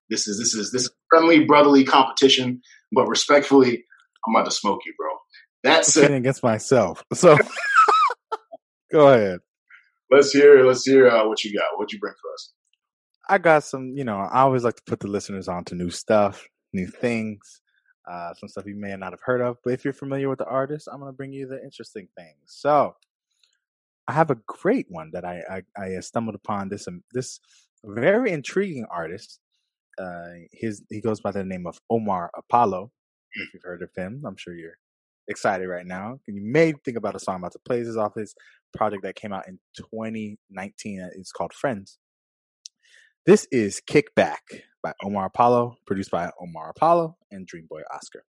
[0.09, 3.83] This is this is this friendly brotherly competition, but respectfully,
[4.25, 5.09] I'm about to smoke you, bro.
[5.63, 7.03] That said against myself.
[7.13, 7.37] So
[8.91, 9.39] go ahead
[10.11, 11.77] let's hear let's hear uh, what you got.
[11.77, 12.53] What you bring for us?
[13.29, 13.93] I got some.
[13.95, 17.61] You know, I always like to put the listeners on to new stuff, new things,
[18.09, 19.57] uh, some stuff you may not have heard of.
[19.63, 22.37] But if you're familiar with the artist, I'm going to bring you the interesting things.
[22.45, 22.95] So,
[24.07, 26.69] I have a great one that I I, I stumbled upon.
[26.69, 27.39] This um, this
[27.83, 29.39] very intriguing artist.
[29.99, 32.91] Uh, his he goes by the name of Omar Apollo.
[33.33, 34.77] If you've heard of him, I'm sure you're
[35.27, 36.19] excited right now.
[36.27, 37.79] You may think about a song about to play.
[37.79, 38.33] This off his
[38.75, 41.09] project that came out in 2019.
[41.15, 41.99] It's called Friends.
[43.25, 44.37] This is Kickback
[44.81, 48.23] by Omar Apollo, produced by Omar Apollo and Dreamboy Oscar.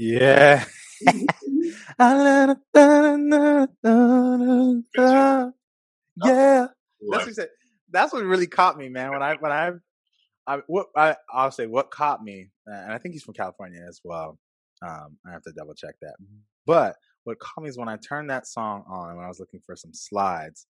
[0.00, 0.64] Yeah.
[6.24, 6.68] yeah.
[7.10, 7.48] That's what,
[7.90, 9.10] that's what really caught me, man.
[9.10, 9.72] When I when I
[10.46, 14.00] I what I I'll say what caught me, and I think he's from California as
[14.02, 14.38] well.
[14.82, 16.14] Um, I have to double check that.
[16.66, 19.60] But what caught me is when I turned that song on when I was looking
[19.66, 20.66] for some slides.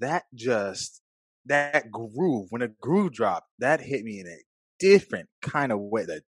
[0.00, 1.02] That just
[1.46, 4.38] that groove when a groove dropped, that hit me in a
[4.78, 6.06] different kind of way.
[6.06, 6.22] That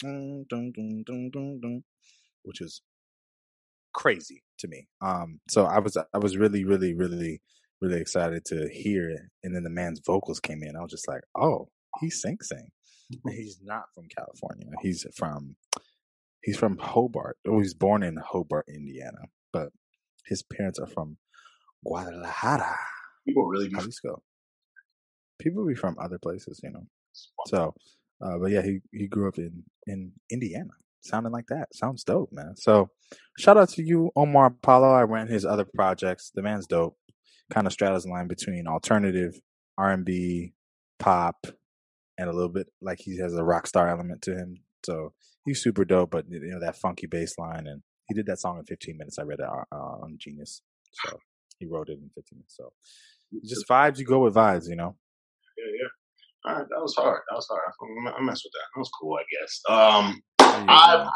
[0.00, 1.84] dun, dun, dun, dun, dun, dun,
[2.42, 2.82] which is
[3.92, 4.86] crazy to me.
[5.00, 7.40] Um, so I was I was really really really
[7.80, 10.76] really excited to hear it, and then the man's vocals came in.
[10.76, 11.68] I was just like, oh,
[12.00, 12.68] he sing sing.
[13.30, 14.66] He's not from California.
[14.82, 15.56] He's from
[16.42, 17.38] he's from Hobart.
[17.46, 19.68] Oh, he's born in Hobart, Indiana, but
[20.26, 21.16] his parents are from
[21.84, 22.76] Guadalajara.
[23.26, 24.22] People really be Jalisco.
[25.38, 26.86] People be from other places, you know.
[27.46, 27.74] So,
[28.22, 30.70] uh, but yeah, he he grew up in in Indiana,
[31.02, 31.74] sounding like that.
[31.74, 32.54] Sounds dope, man.
[32.56, 32.90] So,
[33.38, 34.92] shout out to you, Omar Apollo.
[34.92, 36.30] I ran his other projects.
[36.34, 36.96] The man's dope.
[37.52, 39.38] Kind of straddles the line between alternative,
[39.78, 40.52] R and B,
[40.98, 41.46] pop,
[42.18, 44.56] and a little bit like he has a rock star element to him.
[44.84, 45.12] So
[45.44, 48.58] he's super dope, but you know that funky bass line, and he did that song
[48.58, 49.18] in 15 minutes.
[49.18, 51.18] I read it uh, on Genius, so
[51.58, 52.56] he wrote it in 15 minutes.
[52.56, 52.72] So
[53.44, 54.96] just vibes, you go with vibes, you know.
[55.56, 55.88] Yeah, yeah.
[56.46, 57.22] All right, that was hard.
[57.28, 57.60] That was hard.
[58.16, 58.66] I, messed with that.
[58.74, 59.60] That was cool, I guess.
[59.68, 61.12] Um, I brought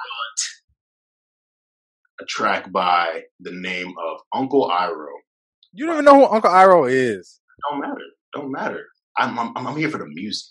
[2.21, 5.07] a track by the name of Uncle Iroh.
[5.73, 7.41] You don't even know who Uncle Iroh is.
[7.71, 8.01] Don't matter.
[8.35, 8.85] Don't matter.
[9.17, 10.49] I'm I'm, I'm here for the music.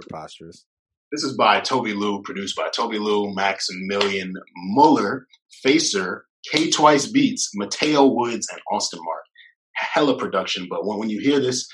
[0.00, 0.66] Preposterous.
[1.10, 5.26] This is by Tobi Lou, produced by Tobi Lou, Maximilian Muller,
[5.62, 9.22] Facer, K Twice Beats, Mateo Woods, and Austin Mark.
[9.74, 11.66] Hella production, but when, when you hear this,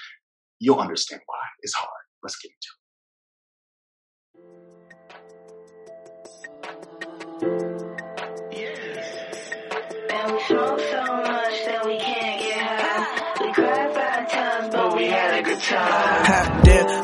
[0.59, 1.38] you'll understand why.
[1.62, 2.00] It's hard.
[2.23, 2.81] Let's get into it.
[10.13, 10.89] And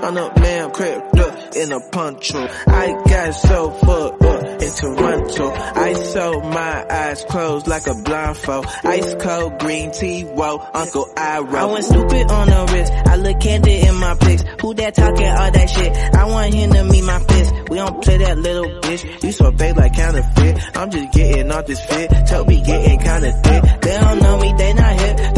[0.07, 2.39] on a man crib, look, in a poncho.
[2.69, 5.51] I got so fucked up in Toronto.
[5.51, 8.67] I saw my eyes closed like a blindfold.
[8.85, 11.55] Ice cold green tea, whoa, Uncle Iroh.
[11.55, 12.93] I went stupid on the wrist.
[12.93, 14.45] I look candid in my pics.
[14.61, 15.93] Who that talking all that shit?
[15.93, 17.55] I want him to meet my fist.
[17.69, 19.25] We don't play that little bitch.
[19.25, 20.77] You so big like counterfeit.
[20.77, 22.11] I'm just getting off this fit.
[22.11, 23.81] Tobi getting kinda thick.
[23.81, 25.33] They don't know me, they not here.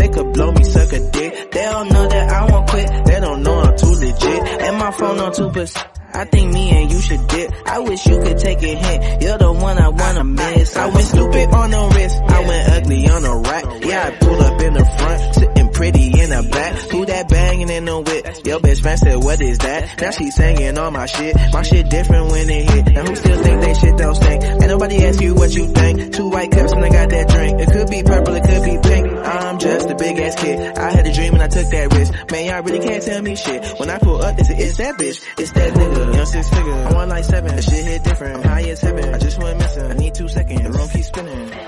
[4.88, 5.84] My phone on 2%.
[6.14, 7.52] I think me and you should dip.
[7.66, 9.22] I wish you could take a hint.
[9.22, 10.76] You're the one I wanna miss.
[10.76, 12.16] I went stupid on the wrist.
[12.16, 13.64] I went ugly on the rack.
[13.84, 16.87] Yeah, I pulled up in the front, sitting pretty in the back.
[17.08, 18.44] Who that banging in the whip?
[18.44, 19.98] Your best friend said, what is that?
[19.98, 21.34] Now she singing all my shit.
[21.54, 22.92] My shit different when it hit.
[22.92, 24.44] Now who still think they shit don't stink?
[24.44, 26.12] Ain't nobody ask you what you think.
[26.12, 27.60] Two white cups and I got that drink.
[27.62, 29.08] It could be purple, it could be pink.
[29.08, 30.76] I'm just a big ass kid.
[30.76, 32.30] I had a dream and I took that risk.
[32.30, 33.64] Man, y'all really can't tell me shit.
[33.80, 35.24] When I pull up, they say, it's that bitch.
[35.38, 36.14] It's that nigga.
[36.14, 36.74] Young six figure.
[36.74, 37.56] I want like seven.
[37.56, 38.36] The shit hit different.
[38.36, 39.14] I'm high as heaven.
[39.14, 39.90] I just went missing.
[39.90, 40.60] I need two seconds.
[40.60, 41.67] The room keeps spinning.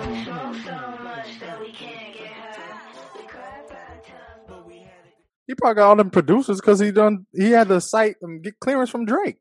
[5.51, 8.61] He probably got all them producers because he done he had to site and get
[8.61, 9.39] clearance from Drake.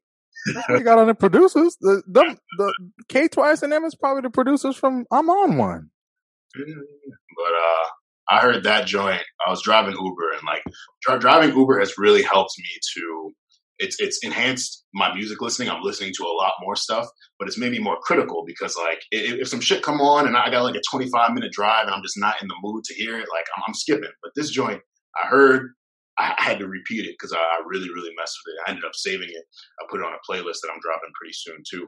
[0.70, 1.78] he got all the producers.
[1.80, 2.74] The the,
[3.10, 5.91] K Twice and them is probably the producers from I'm on one.
[6.55, 7.89] But uh
[8.32, 9.22] I heard that joint.
[9.45, 13.32] I was driving Uber and like driving Uber has really helped me to
[13.78, 15.70] it's it's enhanced my music listening.
[15.70, 17.07] I'm listening to a lot more stuff,
[17.38, 20.36] but it's made me more critical because like if, if some shit come on and
[20.36, 22.95] I got like a 25 minute drive and I'm just not in the mood to
[22.95, 24.10] hear it, like I'm, I'm skipping.
[24.24, 24.82] But this joint,
[25.24, 25.70] I heard,
[26.20, 28.59] I had to repeat it because I, I, really really messed with it.
[28.67, 29.45] I ended up saving it.
[29.80, 31.88] I put it on a playlist that I'm dropping pretty soon too.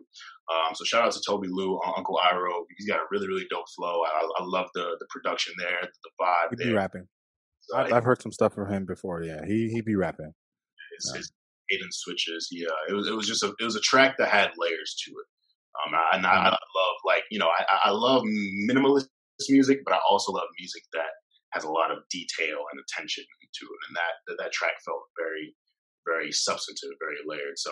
[0.50, 2.64] Um, so shout out to Tobi Lou, Uncle Iroh.
[2.78, 4.02] He's got a really really dope flow.
[4.04, 6.60] I, I love the the production there, the vibe.
[6.60, 7.08] He be rapping.
[7.62, 9.22] So I've, I've, heard some stuff from him before.
[9.22, 10.34] Yeah, he he be rapping.
[10.94, 11.32] It's, it's,
[11.70, 12.50] hidden switches.
[12.52, 15.12] Yeah, it was it was just a it was a track that had layers to
[15.12, 15.28] it.
[15.88, 18.24] Um, and I, I, love like you know I, I love
[18.70, 19.08] minimalist
[19.50, 21.10] music, but I also love music that
[21.54, 25.56] has a lot of detail and attention to it, and that that, track felt very
[26.06, 27.58] very substantive, very layered.
[27.58, 27.72] So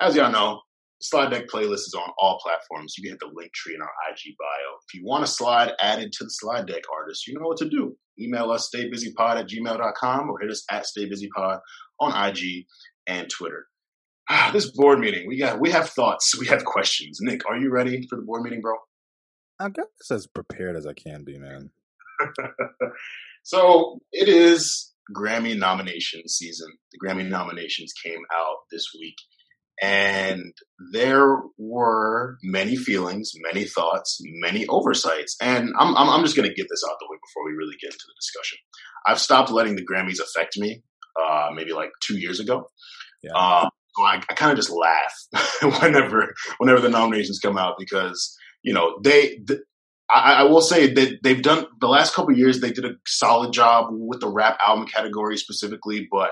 [0.00, 0.60] as y'all know,
[1.00, 2.94] slide deck playlist is on all platforms.
[2.96, 4.76] You can hit the Linktree in our IG bio.
[4.86, 7.68] If you want a slide added to the slide deck artist, you know what to
[7.68, 7.96] do.
[8.18, 11.60] Email us staybusypod at gmail.com or hit us at staybusypod
[12.00, 12.66] on IG
[13.06, 13.66] and Twitter.
[14.28, 17.18] Ah, this board meeting, we got we have thoughts, we have questions.
[17.20, 18.74] Nick, are you ready for the board meeting, bro?
[19.58, 21.70] I guess as prepared as I can be, man.
[23.42, 26.68] so it is Grammy nomination season.
[26.92, 29.16] The Grammy nominations came out this week,
[29.82, 30.52] And
[30.92, 35.36] there were many feelings, many thoughts, many oversights.
[35.40, 37.76] And I'm, I'm, I'm just going to get this out the way before we really
[37.80, 38.58] get into the discussion.
[39.06, 40.82] I've stopped letting the Grammys affect me,
[41.20, 42.68] uh, maybe like two years ago.
[43.22, 43.32] Yeah.
[43.34, 45.14] Uh, so I, I kind of just laugh
[45.82, 49.62] whenever, whenever the nominations come out because, you know, they, the,
[50.12, 52.60] I, I, will say that they've done the last couple years.
[52.60, 56.30] They did a solid job with the rap album category specifically, but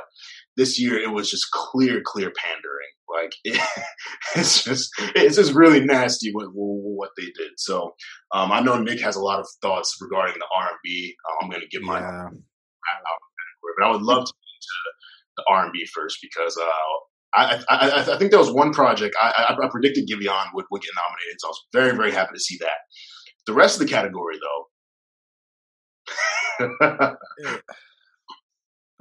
[0.56, 2.88] this year it was just clear, clear pandering.
[3.10, 3.60] Like it,
[4.36, 7.52] it's just it's just really nasty what what they did.
[7.56, 7.94] So
[8.34, 11.14] um, I know Nick has a lot of thoughts regarding the R and B.
[11.24, 12.06] Uh, I'm going to give my yeah.
[12.06, 14.78] rap album category, but I would love to get into
[15.38, 16.68] the R and B first because uh,
[17.34, 20.92] I, I, I, think there was one project I, I, predicted Giveon would, would get
[20.96, 22.78] nominated, so I was very, very happy to see that.
[23.48, 24.38] The rest of the category,
[26.60, 26.76] though.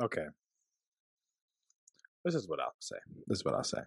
[0.01, 0.25] okay.
[2.23, 2.95] This is what I'll say.
[3.27, 3.81] This is what I'll say.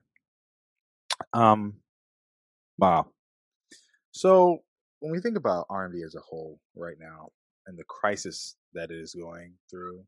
[1.32, 1.76] Um,
[2.78, 3.06] wow.
[4.10, 4.58] So
[4.98, 7.30] when we think about R&B as a whole right now
[7.66, 10.04] and the crisis that it is going through,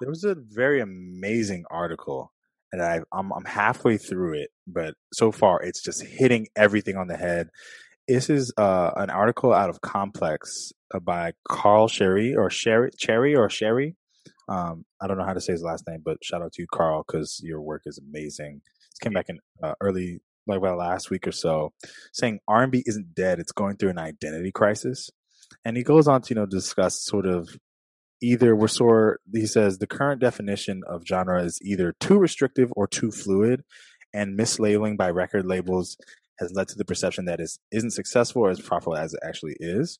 [0.00, 2.32] there was a very amazing article
[2.72, 7.08] and I, I'm, I'm halfway through it, but so far it's just hitting everything on
[7.08, 7.48] the head.
[8.08, 13.34] This is uh, an article out of Complex uh, by Carl Sherry or Sherry Cherry
[13.34, 13.96] or Sherry.
[14.48, 16.68] Um, I don't know how to say his last name, but shout out to you,
[16.72, 18.60] Carl, because your work is amazing.
[18.94, 21.72] It came back in uh, early, like about last week or so,
[22.12, 25.10] saying R&B isn't dead; it's going through an identity crisis.
[25.64, 27.48] And he goes on to you know discuss sort of
[28.22, 29.20] either we're sort.
[29.34, 33.64] He says the current definition of genre is either too restrictive or too fluid,
[34.14, 35.96] and mislabeling by record labels
[36.38, 39.56] has led to the perception that is isn't successful or as profitable as it actually
[39.60, 39.98] is.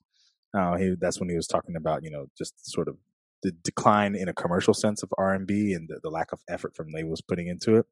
[0.56, 2.96] Uh, he, that's when he was talking about you know just sort of
[3.42, 6.40] the decline in a commercial sense of R and B and the, the lack of
[6.48, 7.86] effort from labels putting into it.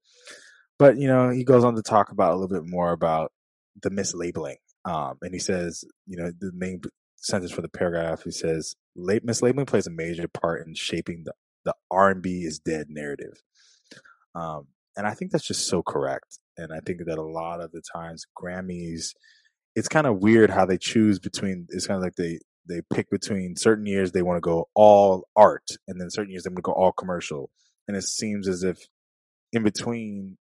[0.79, 3.33] But you know he goes on to talk about a little bit more about
[3.83, 6.81] the mislabeling, um, and he says you know the main
[7.17, 11.33] sentence for the paragraph he says mislabeling plays a major part in shaping the
[11.65, 13.43] the R and B is dead narrative.
[14.35, 16.39] Um, and I think that's just so correct.
[16.57, 19.15] And I think that a lot of the times Grammys,
[19.75, 21.67] it's kind of weird how they choose between.
[21.71, 22.39] It's kind of like they
[22.69, 26.45] they pick between certain years they want to go all art, and then certain years
[26.45, 27.51] they want to go all commercial.
[27.89, 28.87] And it seems as if
[29.53, 30.39] in between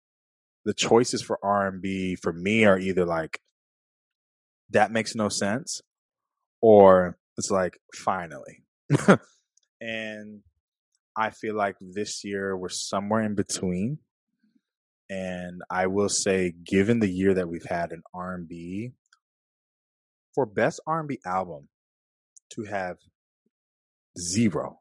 [0.64, 3.40] the choices for R and B for me are either like
[4.70, 5.80] that makes no sense,
[6.60, 8.64] or it's like finally.
[9.80, 10.42] and
[11.16, 13.98] I feel like this year we're somewhere in between
[15.10, 18.92] and I will say, given the year that we've had in R and B,
[20.34, 21.68] for best R and B album,
[22.50, 22.98] to have
[24.18, 24.78] zero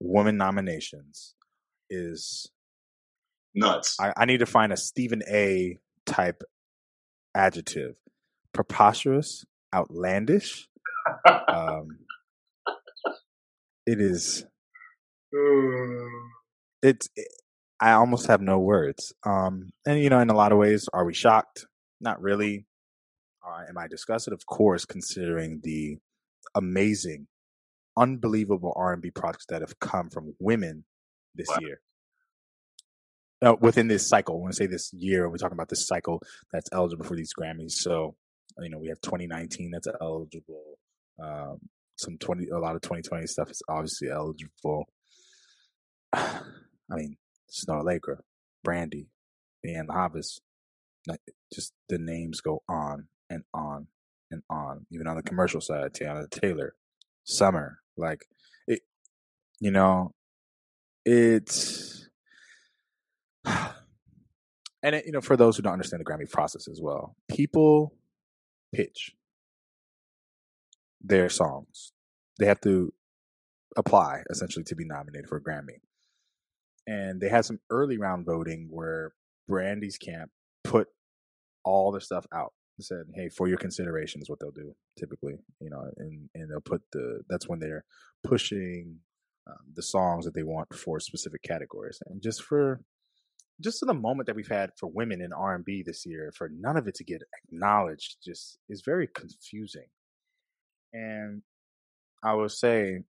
[0.00, 1.34] woman nominations
[1.90, 2.50] is
[3.54, 3.96] nuts.
[4.00, 5.78] I, I need to find a Stephen A.
[6.06, 6.42] type
[7.34, 7.94] adjective:
[8.52, 9.44] preposterous,
[9.74, 10.68] outlandish.
[11.48, 11.98] um,
[13.86, 14.46] it is.
[16.84, 17.08] It's.
[17.14, 17.28] It,
[17.82, 19.12] I almost have no words.
[19.26, 21.66] Um, and you know, in a lot of ways, are we shocked?
[22.00, 22.64] Not really.
[23.44, 24.32] Uh, am I disgusted?
[24.32, 25.98] Of course, considering the
[26.54, 27.26] amazing,
[27.96, 30.84] unbelievable R and B products that have come from women
[31.34, 31.58] this wow.
[31.60, 31.80] year.
[33.44, 36.22] Uh, within this cycle, when I say this year, we're talking about this cycle
[36.52, 37.72] that's eligible for these Grammys.
[37.72, 38.14] So,
[38.60, 40.78] you know, we have 2019 that's eligible.
[41.20, 41.58] Um,
[41.96, 44.86] some 20, a lot of 2020 stuff is obviously eligible.
[46.12, 46.42] I
[46.88, 47.16] mean,
[47.52, 48.18] Snoh Aalegra,
[48.64, 49.08] Brandy,
[49.62, 50.40] and Havas.
[51.06, 51.20] Like,
[51.52, 53.88] just the names go on and on
[54.30, 54.86] and on.
[54.90, 56.74] Even on the commercial side, Teyana Taylor,
[57.24, 58.24] Summer, like
[58.66, 58.80] it.
[59.60, 60.14] You know,
[61.04, 62.08] it's
[63.44, 67.94] and it, you know for those who don't understand the Grammy process as well, people
[68.74, 69.14] pitch
[71.00, 71.92] their songs.
[72.38, 72.92] They have to
[73.76, 75.80] apply essentially to be nominated for a Grammy
[76.86, 79.12] and they had some early round voting where
[79.48, 80.30] Brandy's camp
[80.64, 80.88] put
[81.64, 82.52] all the stuff out.
[82.78, 86.50] They said, "Hey, for your consideration is what they'll do typically, you know, and and
[86.50, 87.84] they'll put the that's when they're
[88.24, 88.98] pushing
[89.46, 92.80] um, the songs that they want for specific categories, and just for
[93.60, 96.32] just in the moment that we've had for women in R and B this year,
[96.36, 99.86] for none of it to get acknowledged, just is very confusing.
[100.92, 101.42] And
[102.22, 103.00] I will say,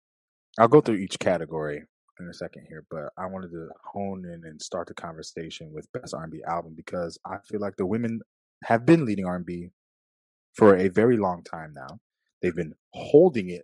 [0.60, 1.84] I'll go through each category
[2.20, 5.92] in a second here, but I wanted to hone in and start the conversation with
[5.92, 8.22] best R&B album because I feel like the women
[8.66, 9.70] have been leading R&B
[10.54, 12.00] for a very long time now.
[12.42, 13.64] They've been holding it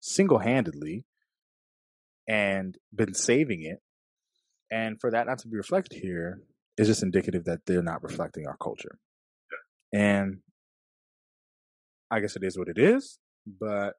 [0.00, 1.04] single-handedly
[2.28, 3.80] and been saving it.
[4.70, 6.40] And for that not to be reflected here
[6.78, 8.98] is just indicative that they're not reflecting our culture.
[9.92, 10.38] And
[12.10, 13.94] I guess it is what it is, but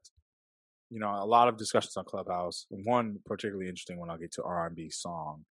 [0.90, 2.66] you know, a lot of discussions on Clubhouse.
[2.70, 5.46] One particularly interesting one I'll get to R&B song,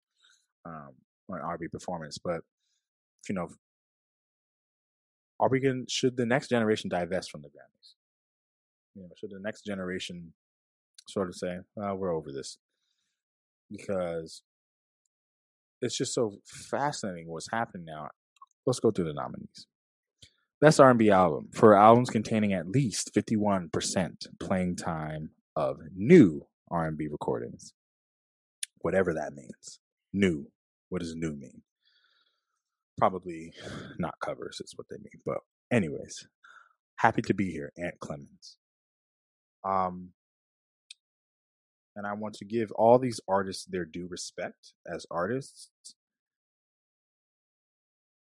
[0.65, 0.91] um,
[1.29, 2.19] or R&B performance.
[2.23, 2.43] But
[3.29, 3.49] you know,
[5.41, 5.87] are we going?
[5.89, 7.95] Should the next generation divest from the Grammys?
[8.95, 10.33] You know, should the next generation
[11.09, 12.59] sort of say, well, "We're over this,"
[13.71, 14.43] because
[15.81, 18.09] it's just so fascinating what's happening now.
[18.67, 19.67] Let's go through the nominees.
[20.63, 27.75] Best R&B album for albums containing at least 51% playing time of new R&B recordings.
[28.83, 29.81] Whatever that means.
[30.13, 30.47] New.
[30.89, 31.63] What does new mean?
[32.97, 33.53] Probably
[33.99, 35.21] not covers is what they mean.
[35.27, 35.39] But
[35.73, 36.29] anyways,
[36.95, 38.57] happy to be here, Ant Clemens.
[39.65, 40.11] Um
[41.97, 45.71] and I want to give all these artists their due respect as artists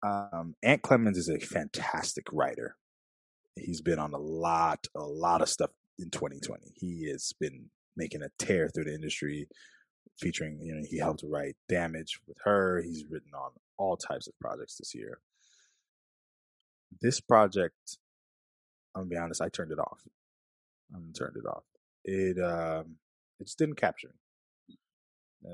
[0.02, 2.76] um, Ant Clemens is a fantastic writer.
[3.56, 6.72] He's been on a lot, a lot of stuff in 2020.
[6.74, 9.48] He has been making a tear through the industry,
[10.18, 12.82] featuring, you know, he helped write Damage with her.
[12.82, 15.20] He's written on all types of projects this year.
[17.00, 17.98] This project,
[18.94, 20.00] I'm gonna be honest, I turned it off.
[20.94, 21.64] I turned it off.
[22.04, 22.96] It um,
[23.40, 24.76] it just didn't capture me.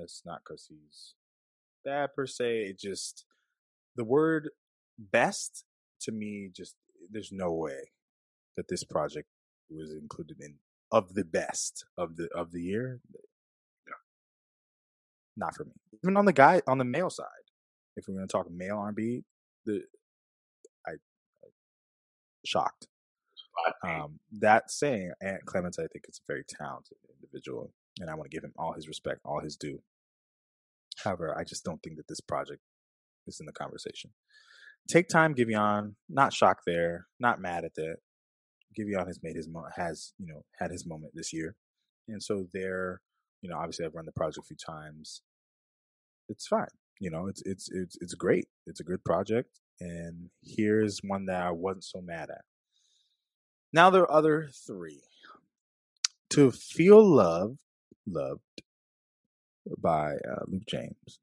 [0.03, 1.15] It's not because he's
[1.85, 2.63] bad per se.
[2.63, 3.25] It just
[3.99, 4.51] the word
[4.99, 5.65] best
[6.01, 6.77] to me just
[7.11, 7.91] there's no way
[8.57, 9.29] that this project
[9.69, 10.55] was included in
[10.91, 13.01] of the best of the of the year.
[13.87, 13.95] No.
[15.37, 15.73] Not for me.
[16.03, 17.27] Even on the guy on the male side,
[17.97, 19.25] if we're going to talk male R&B,
[19.67, 19.83] the
[20.87, 21.49] I, I
[22.47, 22.87] shocked.
[23.83, 28.31] Um, that saying, Ant Clemens, I think is a very talented individual, and I want
[28.31, 29.81] to give him all his respect, all his due.
[31.03, 32.61] However, I just don't think that this project
[33.29, 34.11] is in the conversation.
[34.89, 35.95] Take time, Giveon.
[36.09, 37.07] Not shocked there.
[37.21, 37.97] Not mad at that.
[38.79, 41.57] Giveon has made his mo- has you know had his moment this year,
[42.09, 43.01] and so there,
[43.43, 45.23] you know, obviously I've run the project a few times.
[46.29, 46.69] It's fine.
[47.01, 48.47] You know, it's it's it's it's great.
[48.67, 52.43] It's a good project, and here's one that I wasn't so mad at.
[53.73, 55.03] Now there are other three.
[56.31, 57.59] To feel loved,
[58.07, 58.43] loved
[59.79, 61.21] by uh, Luke James.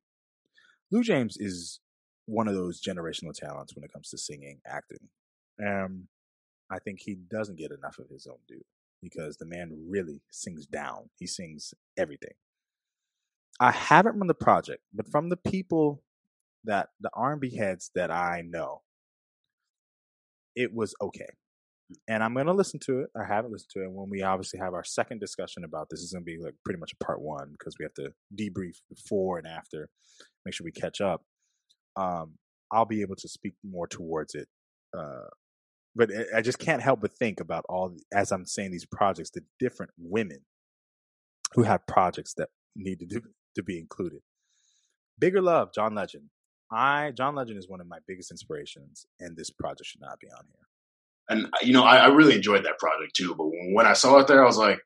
[0.92, 1.80] Luke James is
[2.26, 5.10] one of those generational talents when it comes to singing, acting.
[5.66, 6.08] Um,
[6.72, 8.64] I think he doesn't get enough of his own due
[9.02, 11.10] because the man really sings down.
[11.18, 12.34] He sings everything.
[13.60, 16.02] I haven't run the project, but from the people
[16.66, 18.82] that the R&B heads that I know,
[20.56, 21.30] it was okay.
[22.08, 23.10] And I'm going to listen to it.
[23.16, 23.92] I haven't listened to it.
[23.92, 26.80] When we obviously have our second discussion about this, is going to be like pretty
[26.80, 29.90] much a part one because we have to debrief before and after,
[30.44, 31.22] make sure we catch up
[31.96, 32.34] um,
[32.72, 34.48] I'll be able to speak more towards it.
[34.98, 35.28] Uh,
[35.96, 39.42] but I just can't help but think about all as I'm saying these projects, the
[39.60, 40.40] different women
[41.54, 43.22] who have projects that need to do,
[43.56, 44.20] to be included.
[45.18, 46.30] Bigger Love, John Legend.
[46.72, 50.28] I John Legend is one of my biggest inspirations, and this project should not be
[50.28, 50.68] on here.
[51.30, 53.34] And you know, I, I really enjoyed that project too.
[53.36, 54.80] But when I saw it there, I was like,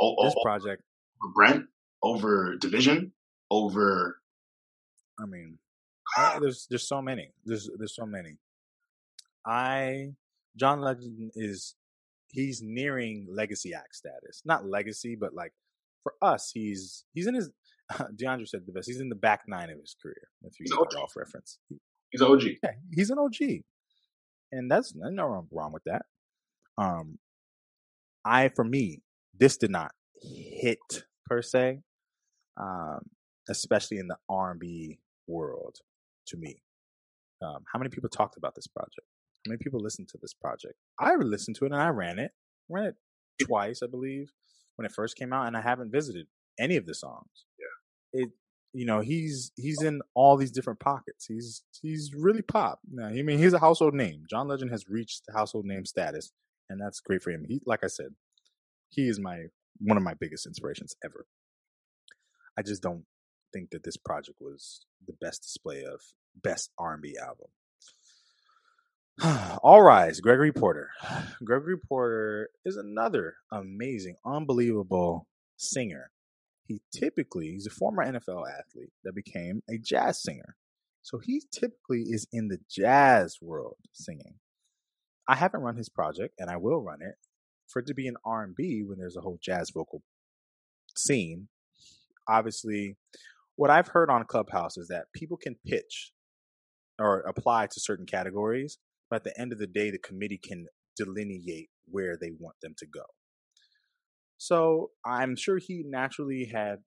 [0.00, 0.82] "Oh, this oh, project
[1.22, 1.66] over Brent,
[2.02, 3.10] over dvsn,
[3.50, 4.20] over
[5.18, 5.58] I mean,
[6.16, 7.32] I, there's there's so many.
[7.44, 8.36] There's there's so many.
[9.46, 10.12] I
[10.56, 11.74] John Legend is
[12.28, 14.42] he's nearing legacy act status.
[14.44, 15.52] Not legacy, but like
[16.02, 17.50] for us, he's he's in his.
[17.92, 18.88] DeAndre said the best.
[18.88, 20.28] He's in the back nine of his career.
[20.42, 21.58] If you get golf reference,
[22.10, 22.42] he's OG.
[22.62, 23.62] Yeah, he's an OG,
[24.50, 26.02] and that's no wrong wrong with that.
[26.76, 27.18] Um,
[28.24, 29.02] I for me,
[29.38, 30.78] this did not hit
[31.26, 31.80] per se,
[32.56, 33.00] um,
[33.48, 35.76] especially in the R and B world
[36.28, 36.62] to me.
[37.42, 39.06] Um, how many people talked about this project?
[39.46, 40.74] How many people listened to this project?
[40.98, 42.32] I listened to it and I ran it.
[42.68, 42.94] Ran it
[43.42, 44.32] twice, I believe,
[44.76, 46.26] when it first came out, and I haven't visited
[46.58, 47.44] any of the songs.
[47.58, 48.22] Yeah.
[48.22, 48.30] It
[48.76, 51.24] you know, he's he's in all these different pockets.
[51.24, 52.80] He's he's really pop.
[52.90, 54.24] Now, I mean, he's a household name.
[54.28, 56.30] John Legend has reached household name status,
[56.68, 57.46] and that's great for him.
[57.48, 58.08] He, like I said,
[58.90, 59.44] he is my
[59.78, 61.26] one of my biggest inspirations ever.
[62.58, 63.04] I just don't
[63.56, 66.00] think that this project was the best display of
[66.42, 67.48] best R&B album.
[69.62, 70.90] All Rise, Gregory Porter.
[71.44, 75.26] Gregory Porter is another amazing, unbelievable
[75.56, 76.10] singer.
[76.66, 80.56] He typically, he's a former NFL athlete that became a jazz singer.
[81.02, 84.34] So he typically is in the jazz world singing.
[85.28, 87.14] I haven't run his project and I will run it
[87.68, 90.02] for it to be an R&B when there's a whole jazz vocal
[90.96, 91.48] scene.
[92.28, 92.96] Obviously,
[93.56, 96.12] what I've heard on Clubhouse is that people can pitch
[96.98, 98.78] or apply to certain categories,
[99.10, 102.74] but at the end of the day, the committee can delineate where they want them
[102.78, 103.02] to go.
[104.38, 106.78] So I'm sure he naturally had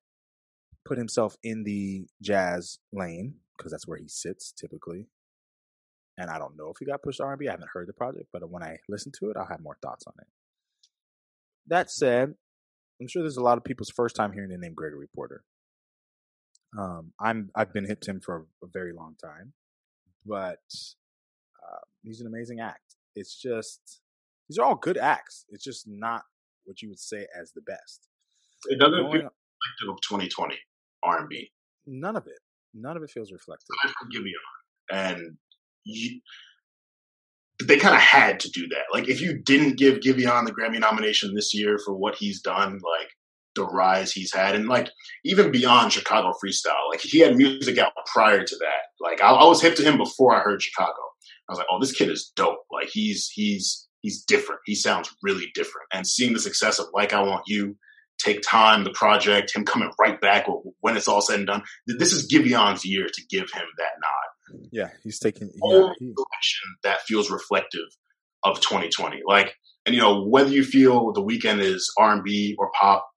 [0.85, 5.07] put himself in the jazz lane because that's where he sits typically.
[6.17, 7.47] And I don't know if he got pushed R&B.
[7.47, 10.05] I haven't heard the project, but when I listen to it, I'll have more thoughts
[10.07, 10.27] on it.
[11.67, 12.33] That said,
[13.01, 15.43] I'm sure there's a lot of people's first time hearing the name Gregory Porter.
[16.77, 19.53] Um, I'm I've been hip to him for a very long time,
[20.25, 20.59] but
[21.63, 22.95] uh, he's an amazing act.
[23.15, 24.01] It's just
[24.47, 25.45] these are all good acts.
[25.49, 26.23] It's just not
[26.65, 28.07] what you would say as the best.
[28.67, 30.55] It doesn't Going, feel reflective of 2020
[31.03, 31.51] R&B.
[31.87, 32.39] None of it.
[32.73, 33.67] None of it feels reflective.
[33.83, 34.39] I forgive you,
[34.91, 35.37] and
[35.85, 36.19] you,
[37.63, 38.83] they kind of had to do that.
[38.93, 42.73] Like, if you didn't give Giveon the Grammy nomination this year for what he's done,
[42.73, 43.09] like
[43.55, 44.89] the rise he's had, and like
[45.25, 48.89] even beyond Chicago freestyle, like he had music out prior to that.
[48.99, 50.93] Like, I, I was hip to him before I heard Chicago.
[51.47, 52.63] I was like, oh, this kid is dope.
[52.71, 54.61] Like, he's he's he's different.
[54.65, 55.87] He sounds really different.
[55.93, 57.77] And seeing the success of Like I Want You,
[58.19, 60.47] Take Time, the project, him coming right back
[60.81, 61.63] when it's all said and done.
[61.87, 64.67] This is Giveon's year to give him that nod.
[64.71, 67.85] Yeah, he's taking yeah, he, direction that feels reflective
[68.43, 69.21] of 2020.
[69.25, 73.07] Like, and you know, whether you feel the Weeknd is R&B or pop,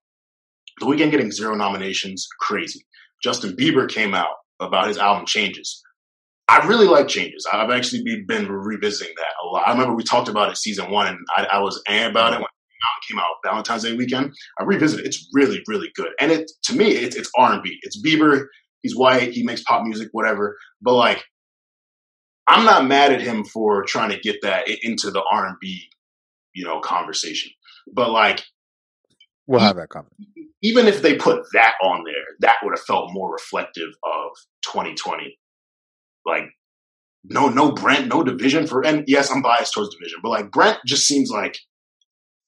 [0.81, 2.85] the Weeknd getting zero nominations, crazy.
[3.23, 5.83] Justin Bieber came out about his album Changes.
[6.49, 7.47] I really like Changes.
[7.51, 9.67] I've actually been revisiting that a lot.
[9.67, 12.37] I remember we talked about it season one, and I, I was a about it
[12.37, 14.35] when it came out Valentine's Day weekend.
[14.59, 15.07] I revisited.
[15.07, 16.11] It's really, really good.
[16.21, 17.79] And it to me, it's it's R and B.
[17.83, 18.47] It's Bieber.
[18.83, 19.33] He's white.
[19.33, 20.57] He makes pop music, whatever.
[20.81, 21.23] But like,
[22.47, 25.89] I'm not mad at him for trying to get that into the R and B,
[26.55, 27.53] you know, conversation.
[27.93, 28.43] But like,
[29.47, 30.51] we'll have that conversation.
[30.63, 34.31] Even if they put that on there, that would have felt more reflective of
[34.63, 35.39] 2020.
[36.25, 36.45] Like,
[37.25, 38.85] no, no Brent, no dvsn for.
[38.85, 41.59] And yes, I'm biased towards dvsn, but like Brent just seems like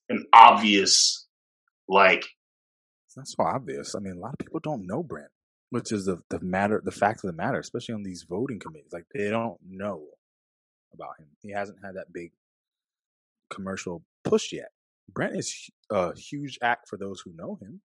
[0.09, 1.25] an obvious
[1.87, 2.25] like
[3.07, 3.95] it's not so obvious.
[3.95, 5.29] I mean, a lot of people don't know Brent,
[5.69, 8.91] which is the the matter, the fact of the matter, especially on these voting committees.
[8.91, 10.03] Like they don't know
[10.93, 11.27] about him.
[11.41, 12.31] He hasn't had that big
[13.49, 14.71] commercial push yet.
[15.13, 17.81] Brent is a huge act for those who know him,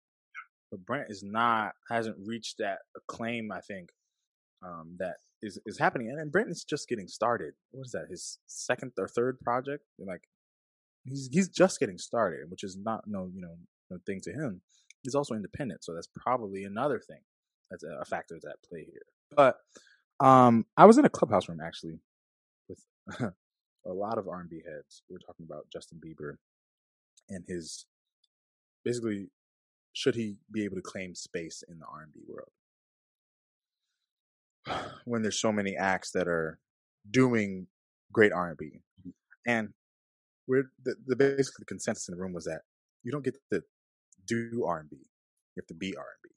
[0.70, 3.50] but Brent is not hasn't reached that acclaim.
[3.52, 3.90] I think
[4.64, 7.54] um, that is is happening, and, and Brent is just getting started.
[7.70, 8.06] What is that?
[8.10, 9.84] His second or third project?
[9.98, 10.22] Like
[11.04, 13.56] he's he's just getting started, which is not no you know
[13.90, 14.60] no thing to him.
[15.02, 17.20] He's also independent, so that's probably another thing
[17.70, 19.02] that's a, factor that's at play here.
[19.34, 19.56] But
[20.20, 22.00] um, I was in a clubhouse room actually
[22.68, 22.82] with
[23.20, 25.02] a lot of R and B heads.
[25.08, 26.34] We were talking about Justin Bieber
[27.28, 27.86] and his
[28.84, 29.28] basically
[29.92, 32.50] should he be able to claim space in the R and B world
[35.04, 36.58] when there's so many acts that are
[37.10, 37.66] doing
[38.12, 38.80] great R and B,
[39.46, 39.70] and
[40.46, 42.62] we're the, the basically the consensus in the room was that
[43.02, 43.62] you don't get to
[44.26, 44.96] do R and B.
[44.96, 46.30] You have to be R and B.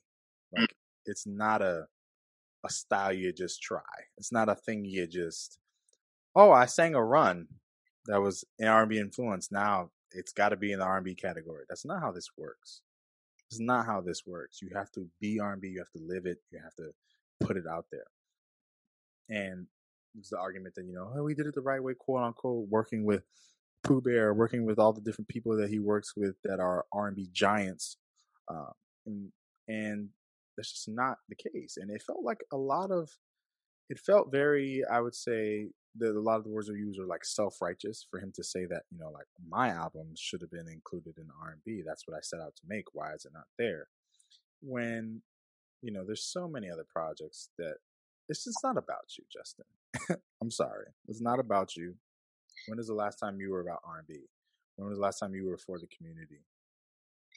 [0.58, 0.62] Mm.
[0.62, 0.76] Like
[1.06, 1.86] it's not a
[2.64, 3.82] a style you just try.
[4.18, 5.60] It's not a thing you just
[6.36, 7.48] oh I sang a run
[8.08, 9.52] that was an R and B influence.
[9.52, 11.64] Now it's got to be in the R and B category.
[11.68, 12.82] That's not how this works.
[13.50, 14.62] It's not how this works.
[14.62, 15.70] You have to be R and B.
[15.70, 16.38] You have to live it.
[16.52, 16.92] You have to
[17.42, 18.06] put it out there.
[19.30, 19.68] And
[20.18, 22.68] it's the argument that you know, oh, we did it the right way, quote unquote,
[22.70, 23.24] working with
[23.84, 27.08] Poo Bear, working with all the different people that he works with that are R
[27.08, 27.98] and B giants,
[28.50, 28.72] uh,
[29.06, 29.32] and,
[29.68, 30.10] and
[30.56, 31.78] that's just not the case.
[31.78, 33.10] And it felt like a lot of,
[33.90, 37.06] it felt very, I would say, that a lot of the words are used are
[37.06, 40.52] like self righteous for him to say that you know like my albums should have
[40.52, 41.84] been included in R and B.
[41.86, 42.86] That's what I set out to make.
[42.94, 43.88] Why is it not there?
[44.62, 45.22] When
[45.82, 47.76] you know there's so many other projects that
[48.30, 49.66] it's just not about you, Justin.
[50.42, 51.96] I'm sorry, it's not about you.
[52.68, 54.20] When is the last time you were about R and B?
[54.78, 56.46] When was the last time you were for the community?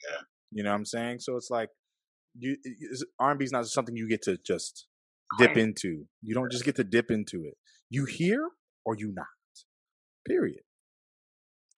[0.09, 0.21] Yeah.
[0.53, 1.21] You know what I'm saying?
[1.21, 1.71] So it's like
[2.39, 2.57] you
[3.19, 4.87] R and B is not something you get to just
[5.39, 6.07] dip into.
[6.23, 7.55] You don't just get to dip into it.
[7.91, 8.49] You hear
[8.85, 9.27] or you not.
[10.27, 10.63] Period.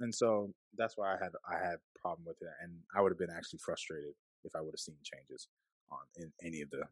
[0.01, 3.19] And so that's why I had I had problem with it, and I would have
[3.19, 4.13] been actually frustrated
[4.45, 5.49] if I would have seen changes
[5.91, 6.83] on in any of the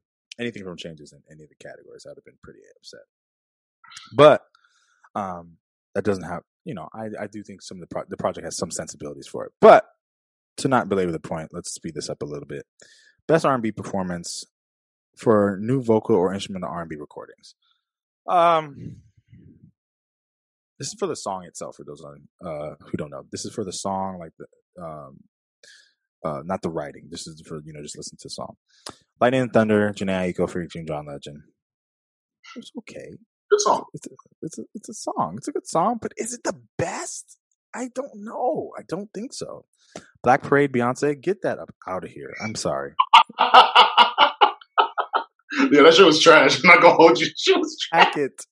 [0.40, 2.06] anything from changes in any of the categories.
[2.06, 3.06] I'd have been pretty upset.
[4.16, 4.42] But
[5.14, 5.58] um,
[5.94, 8.44] that doesn't have you know I I do think some of the pro- the project
[8.44, 9.84] has some sensibilities for it, but
[10.58, 12.64] to not belabor the point, let's speed this up a little bit.
[13.26, 14.44] Best R&B performance
[15.16, 17.54] for new vocal or instrumental R&B recordings.
[18.28, 19.02] Um,
[20.78, 21.76] this is for the song itself.
[21.76, 25.18] For those on, uh, who don't know, this is for the song, like the um,
[26.24, 27.08] Uh, not the writing.
[27.10, 28.56] This is for you know just listen to the song.
[29.20, 31.42] Lightning and Thunder, Jhené Aiko featuring John Legend.
[32.56, 33.18] It's okay.
[33.50, 33.84] Good song.
[33.94, 34.10] It's a,
[34.42, 35.34] it's a it's a song.
[35.38, 37.38] It's a good song, but is it the best?
[37.74, 38.72] I don't know.
[38.78, 39.66] I don't think so.
[40.22, 42.32] Black Parade, Beyonce, get that up out of here.
[42.42, 42.94] I'm sorry.
[45.72, 46.56] yeah, that shit was trash.
[46.64, 47.26] I'm not gonna hold you.
[47.36, 48.04] Shit was trash.
[48.04, 48.42] Pack it.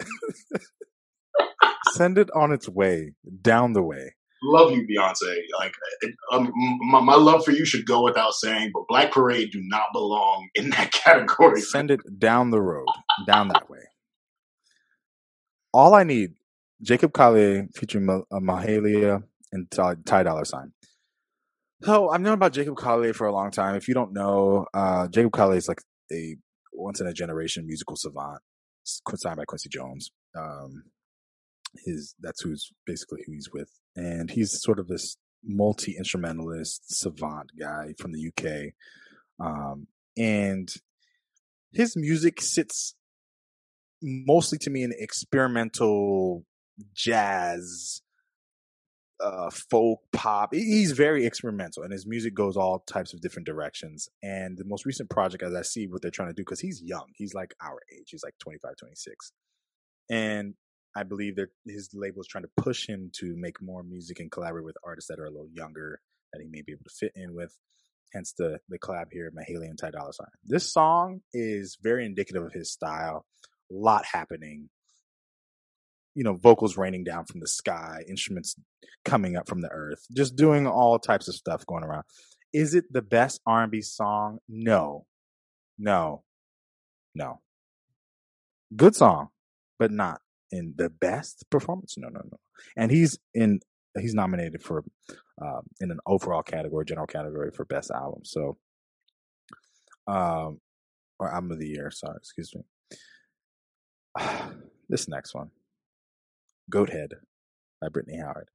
[1.92, 4.14] Send it on its way, down the way.
[4.44, 5.36] Love you, Beyonce.
[5.58, 5.74] Like,
[6.32, 9.86] um, my, my love for you should go without saying, but Black Parade do not
[9.92, 11.60] belong in that category.
[11.60, 12.86] Send it down the road,
[13.26, 13.78] down that way.
[15.72, 16.32] All I need,
[16.82, 19.22] Jacob Collier featuring uh, Mahalia
[19.52, 20.72] and Ty Dolla Sign.
[21.82, 23.74] So I've known about Jacob Collier for a long time.
[23.74, 25.82] If you don't know, uh, Jacob Collier is like
[26.12, 26.36] a
[26.82, 28.40] once in a generation musical savant,
[28.84, 30.10] signed by Quincy Jones.
[30.36, 30.84] Um,
[31.84, 37.50] his that's who's basically who he's with, and he's sort of this multi instrumentalist savant
[37.58, 38.72] guy from the UK,
[39.44, 40.72] um, and
[41.72, 42.94] his music sits
[44.02, 46.44] mostly to me in experimental
[46.94, 48.02] jazz
[49.20, 50.54] uh, folk pop.
[50.54, 54.08] He's very experimental, and his music goes all types of different directions.
[54.22, 56.82] And the most recent project, as I see what they're trying to do, because he's
[56.82, 59.32] young, he's like our age, he's like 25, 26.
[60.10, 60.54] And
[60.94, 64.30] I believe that his label is trying to push him to make more music and
[64.30, 66.00] collaborate with artists that are a little younger
[66.32, 67.56] that he may be able to fit in with.
[68.12, 70.26] Hence the the collab here, Mahalia and Ty Dolla Sign.
[70.44, 73.24] This song is very indicative of his style.
[73.70, 74.68] A lot happening
[76.14, 78.56] you know, vocals raining down from the sky, instruments
[79.04, 82.04] coming up from the earth, just doing all types of stuff going around.
[82.52, 84.38] Is it the best R&B song?
[84.48, 85.06] No.
[85.78, 86.22] No.
[87.14, 87.40] No.
[88.74, 89.28] Good song,
[89.78, 91.96] but not in the best performance.
[91.96, 92.38] No, no, no.
[92.76, 93.60] And he's in
[93.98, 94.84] he's nominated for
[95.40, 98.20] um, in an overall category, general category for best album.
[98.24, 98.56] So
[100.06, 100.60] um
[101.18, 102.62] or album of the year, sorry, excuse me.
[104.88, 105.50] this next one.
[106.72, 107.12] Goathead
[107.80, 108.48] by Brittany Howard.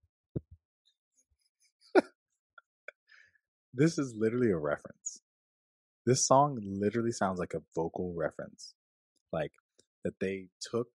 [3.74, 5.22] this is literally a reference.
[6.06, 8.74] This song literally sounds like a vocal reference.
[9.32, 9.52] Like
[10.04, 10.88] that they took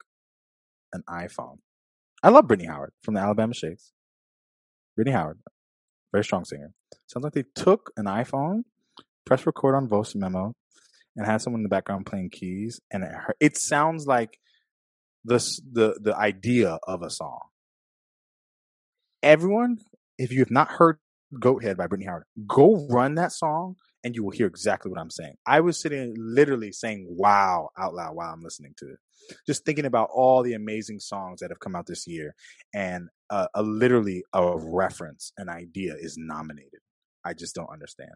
[0.93, 1.59] an iPhone.
[2.24, 3.91] I love Brittany Howard from the Alabama Shakes.
[4.95, 5.39] Brittany Howard,
[6.11, 6.74] very strong singer.
[7.07, 8.63] Sounds like they took an iPhone,
[9.26, 10.53] pressed record on voice memo,
[11.15, 14.39] and had someone in the background playing keys, and it, it sounds like
[15.24, 15.38] the
[15.72, 17.41] the the idea of a song.
[19.24, 19.78] Everyone,
[20.17, 20.97] if you have not heard
[21.34, 25.11] "Goathead" by Brittany Howard, go run that song and you will hear exactly what I'm
[25.11, 25.36] saying.
[25.45, 28.97] I was sitting literally saying "Wow" out loud while I'm listening to it,
[29.45, 32.34] just thinking about all the amazing songs that have come out this year,
[32.74, 36.80] and uh, a literally a reference, an idea is nominated.
[37.24, 38.11] I just don't understand.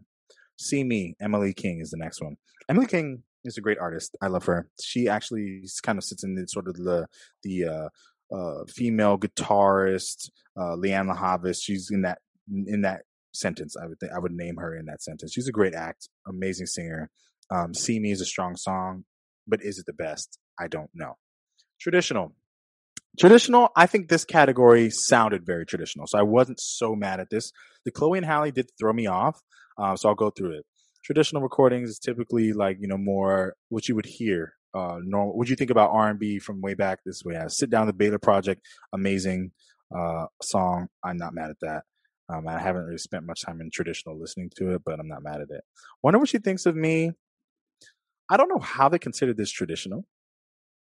[0.58, 2.38] See Me, Emily King is the next one.
[2.70, 4.16] Emily King is a great artist.
[4.22, 4.68] I love her.
[4.82, 7.08] She actually kind of sits in the, sort of the
[7.44, 11.62] the uh, uh, female guitarist, uh, Lianne La Havas.
[11.62, 12.20] She's in that
[12.50, 13.02] in that
[13.34, 13.76] sentence.
[13.82, 15.34] I would think I would name her in that sentence.
[15.34, 17.10] She's a great act, amazing singer.
[17.52, 19.06] Um, See Me is a strong song,
[19.48, 20.40] but is it the best?
[20.60, 21.18] I don't know.
[21.80, 22.34] Traditional.
[23.18, 26.06] Traditional, I think this category sounded very traditional.
[26.06, 27.54] So I wasn't so mad at this.
[27.86, 29.40] The Chloe and Halle did throw me off.
[29.78, 30.66] Uh, so I'll go through it
[31.06, 35.48] traditional recordings is typically like you know more what you would hear uh normal what
[35.48, 37.38] you think about r&b from way back this way?
[37.38, 38.62] I sit down the Baylor project
[38.94, 39.52] amazing
[39.96, 40.88] uh song.
[41.04, 41.84] I'm not mad at that.
[42.28, 45.24] Um i haven't really spent much time in traditional listening to it but i'm not
[45.24, 45.64] mad at it.
[46.04, 47.12] Wonder what she thinks of me.
[48.30, 50.06] I don't know how they consider this traditional.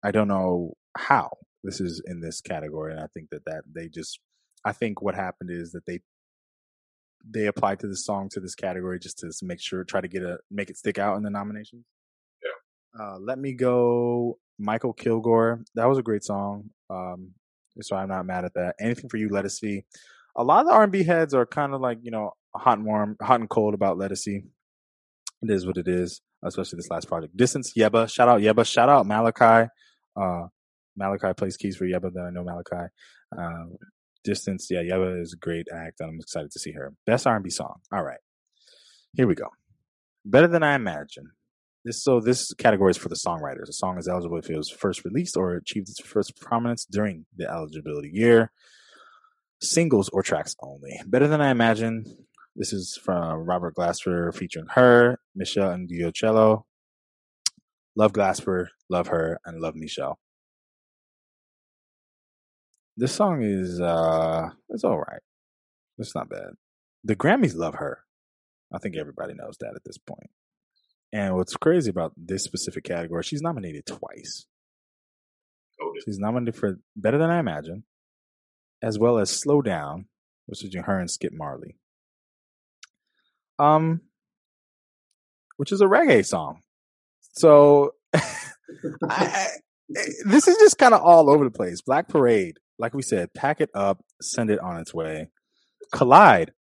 [0.03, 1.31] I don't know how
[1.63, 4.19] this is in this category and i think that that they just
[4.65, 6.01] i think what happened is that they
[7.29, 10.23] they applied to this song to this category just to make sure try to get
[10.23, 11.85] a make it stick out in the nominations.
[12.43, 13.05] Yeah.
[13.05, 15.65] Uh, Let Me Go, Mykal Kilgore.
[15.75, 16.71] That was a great song.
[16.89, 17.33] Um,
[17.81, 18.75] so I'm not mad at that.
[18.81, 19.85] Anything for you, Ledisi.
[20.37, 23.17] A lot of the R&B heads are kind of like you know hot and warm,
[23.21, 24.45] hot and cold about Ledisi.
[25.43, 27.37] It is what it is, especially this last project.
[27.37, 28.13] Distance, Yebba.
[28.13, 28.67] Shout out Yebba.
[28.67, 29.71] Shout out Malachi.
[30.17, 30.47] Uh,
[30.97, 32.13] Malachi plays keys for Yebba.
[32.13, 32.91] That I know Malachi.
[33.37, 33.77] Um,
[34.25, 36.01] Distance, yeah, Yebba is a great act.
[36.01, 36.93] and I'm excited to see her.
[37.07, 37.81] Best R&B song.
[37.93, 38.21] All right,
[39.15, 39.49] here we go.
[40.25, 41.31] Better than I imagine.
[41.85, 43.69] This so this category is for the songwriters.
[43.69, 47.25] A song is eligible if it was first released or achieved its first prominence during
[47.35, 48.53] the eligibility year.
[49.63, 51.01] Singles or tracks only.
[51.07, 52.05] Better than I imagine.
[52.55, 56.65] This is from Robert Glasper featuring H.E.R., Michelle and Diocello.
[57.97, 60.17] Love Glasper, love her, and love Meshell
[62.97, 65.23] this song is uh it's all right.
[65.99, 66.51] It's not bad.
[67.05, 68.05] The Grammys love her.
[68.73, 70.31] I think everybody knows that at this point.
[71.13, 74.47] And what's crazy about this specific category, she's nominated twice.
[76.05, 77.85] She's nominated for Better Than I Imagine,
[78.83, 80.07] as well as Slow Down,
[80.47, 80.99] which is H.E.R.
[80.99, 81.77] and Skip Marley.
[83.59, 84.03] Um,
[85.57, 86.61] which is a reggae song.
[87.33, 88.21] So I,
[89.11, 89.47] I,
[90.25, 91.83] this is just kind of all over the place.
[91.83, 95.29] Black Parade, like we said, pack it up, send it on its way.
[95.93, 96.53] Collide.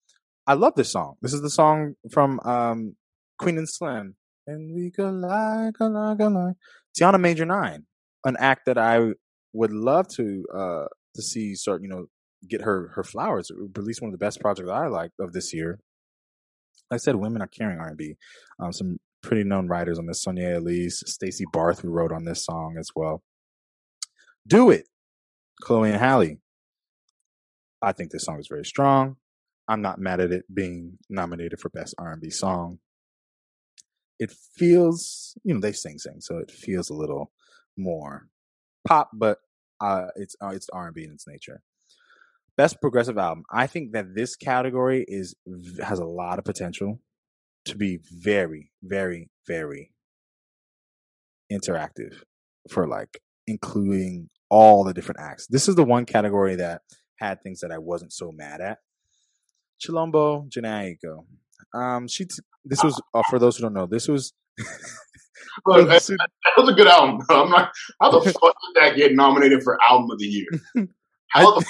[0.45, 1.15] I love this song.
[1.21, 2.95] This is the song from um,
[3.39, 4.15] Queen and Slim.
[4.45, 6.55] And we collide, collide, collide.
[6.99, 7.85] Tiana Major Nine,
[8.25, 9.11] an act that I
[9.53, 12.07] would love to uh, to see start, you know,
[12.49, 13.51] get her her flowers.
[13.75, 15.79] Release one of the best projects I like of this year.
[16.89, 18.15] Like I said, women are carrying R and B.
[18.59, 22.43] Um, some pretty known writers on this: Sonia Elise, Stacy Barthe, who wrote on this
[22.43, 23.21] song as well.
[24.47, 24.87] Do it,
[25.61, 26.37] Chloe and Halle.
[27.81, 29.15] I think this song is very strong.
[29.67, 32.79] I'm not mad at it being nominated for best R&B song.
[34.19, 37.31] It feels, you know, they sing sing, so it feels a little
[37.77, 38.27] more
[38.85, 39.37] pop, but
[39.79, 41.61] uh, it's uh, it's R&B in its nature.
[42.57, 43.45] Best progressive album.
[43.49, 45.35] I think that this category is
[45.81, 46.99] has a lot of potential
[47.65, 49.93] to be very, very, very
[51.51, 52.21] interactive
[52.69, 55.47] for like including all the different acts.
[55.47, 56.81] This is the one category that
[57.17, 58.79] had things that I wasn't so mad at.
[59.79, 61.25] Chilombo Jhené Aiko.
[61.77, 63.85] Um, she t- this was uh, for those who don't know.
[63.85, 64.33] This was.
[65.65, 67.19] Look, that, that, was a good album.
[67.29, 67.71] I'm not.
[68.01, 70.47] How the fuck did that get nominated for album of the year?
[71.29, 71.65] How the,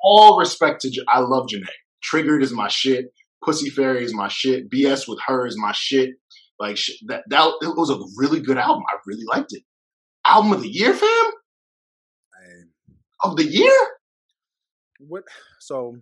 [0.00, 1.04] all respect to.
[1.08, 1.66] I love Jhené.
[2.02, 3.12] Triggered is my shit.
[3.44, 4.70] Pussy Fairy is my shit.
[4.70, 5.46] BS with H.E.R.
[5.46, 6.10] is my shit.
[6.58, 7.22] Like that.
[7.28, 8.82] That it was a really good album.
[8.90, 9.62] I really liked it.
[10.30, 11.08] Album of the year, fam.
[12.34, 13.72] I, of the year
[15.00, 15.24] what
[15.60, 15.96] so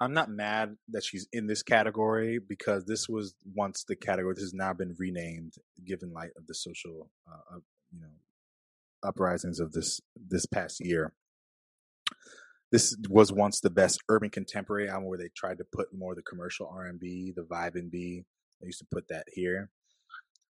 [0.00, 4.34] I'm not mad that she's in this category because this was once the category.
[4.34, 5.54] This has now been renamed,
[5.86, 7.58] given light of the social, uh,
[7.92, 8.08] you know,
[9.02, 11.12] uprisings of this this past year.
[12.72, 16.16] This was once the best urban contemporary album where they tried to put more of
[16.16, 18.24] the commercial R and B, the vibe and B.
[18.60, 19.70] They used to put that here.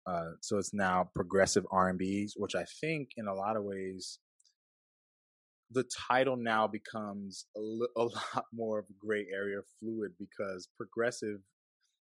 [0.07, 3.65] Uh, so it's now progressive R and B, which I think in a lot of
[3.65, 4.19] ways
[5.71, 10.69] the title now becomes a, li- a lot more of a gray area fluid because
[10.77, 11.41] progressive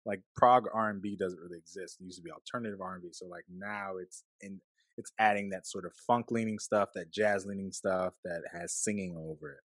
[0.07, 1.99] like prog r&b doesn't really exist.
[2.01, 4.61] It used to be alternative r&b so like now it's in
[4.97, 9.17] it's adding that sort of funk leaning stuff that jazz leaning stuff that has singing
[9.17, 9.61] over it.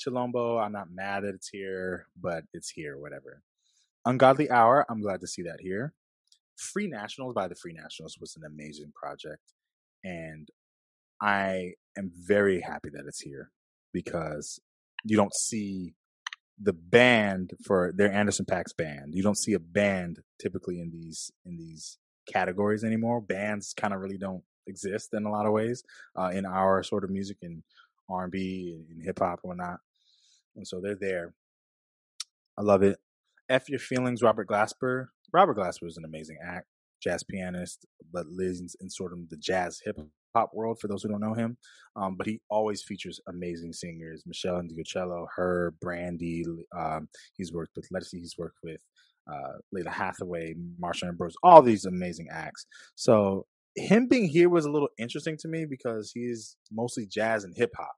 [0.00, 3.42] Chilombo i'm not mad that it's here but it's here whatever.
[4.04, 5.94] Ungodly hour i'm glad to see that here
[6.56, 9.52] free nationals by the free nationals was an amazing project
[10.04, 10.48] and
[11.20, 13.50] I am very happy that it's here
[13.92, 14.60] because
[15.04, 15.94] you don't see
[16.60, 19.14] the band for their Anderson .Paak's band.
[19.14, 21.98] You don't see a band typically in these in these
[22.30, 23.20] categories anymore.
[23.20, 25.82] Bands kind of really don't exist in a lot of ways
[26.18, 27.62] uh, in our sort of music and
[28.08, 29.80] R and B and hip hop and whatnot.
[30.56, 31.34] And so they're there.
[32.58, 32.98] I love it.
[33.48, 35.06] F your feelings, Robert Glasper.
[35.32, 36.66] Robert Glasper is an amazing act,
[37.02, 39.96] jazz pianist, but lives in sort of the jazz hip
[40.34, 41.56] hop world for those who don't know him.
[41.94, 46.44] Um, but he always features amazing singers: Meshell Ndegeocello, H.E.R., Brandy.
[46.76, 48.80] Um, he's worked with Let's see, he's worked with
[49.30, 52.66] uh, Lalah Hathaway, Marsha Ambrosius, all these amazing acts.
[52.94, 57.54] So him being here was a little interesting to me because he's mostly jazz and
[57.56, 57.94] hip hop,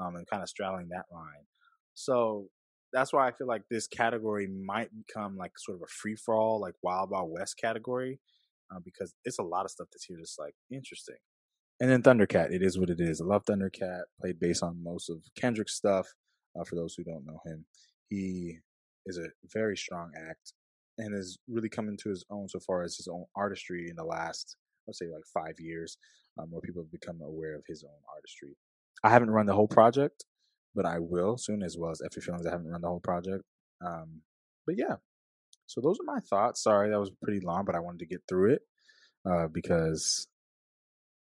[0.00, 1.46] um, and kind of straddling that line.
[1.94, 2.48] So
[2.92, 6.34] that's why I feel like this category might become like sort of a free for
[6.34, 8.20] all, like Wild Wild West category,
[8.70, 11.16] uh, because it's a lot of stuff that's here that's like interesting.
[11.80, 13.20] And then Thundercat, it is what it is.
[13.20, 14.02] I love Thundercat.
[14.20, 16.06] Played bass on most of Kendrick's stuff.
[16.58, 17.64] Uh, for those who don't know him,
[18.08, 18.58] he
[19.06, 20.52] is a very strong act
[20.98, 24.04] and is really coming to his own so far as his own artistry in the
[24.04, 24.56] last,
[24.88, 25.96] I'd say, like five years,
[26.38, 28.56] um, where people have become aware of his own artistry.
[29.02, 30.24] I haven't run the whole project,
[30.74, 32.46] but I will soon, as well as F Feelings.
[32.46, 33.44] I haven't run the whole project.
[33.84, 34.22] Um,
[34.66, 34.96] but yeah,
[35.66, 36.62] so those are my thoughts.
[36.62, 38.62] Sorry, that was pretty long, but I wanted to get through it
[39.28, 40.26] uh, because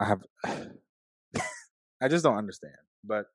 [0.01, 2.75] I have, I just don't understand.
[3.05, 3.27] But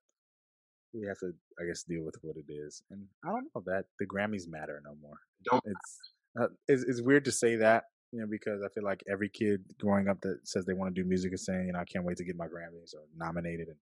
[0.94, 2.84] we have to, I guess, deal with what it is.
[2.92, 5.18] And I don't know that the Grammys matter no more.
[5.50, 5.64] Don't.
[5.66, 6.00] It's
[6.40, 9.64] uh, it's, it's weird to say that, you know, because I feel like every kid
[9.80, 12.06] growing up that says they want to do music is saying, you know, I can't
[12.06, 13.68] wait to get my Grammys or nominated.
[13.68, 13.78] And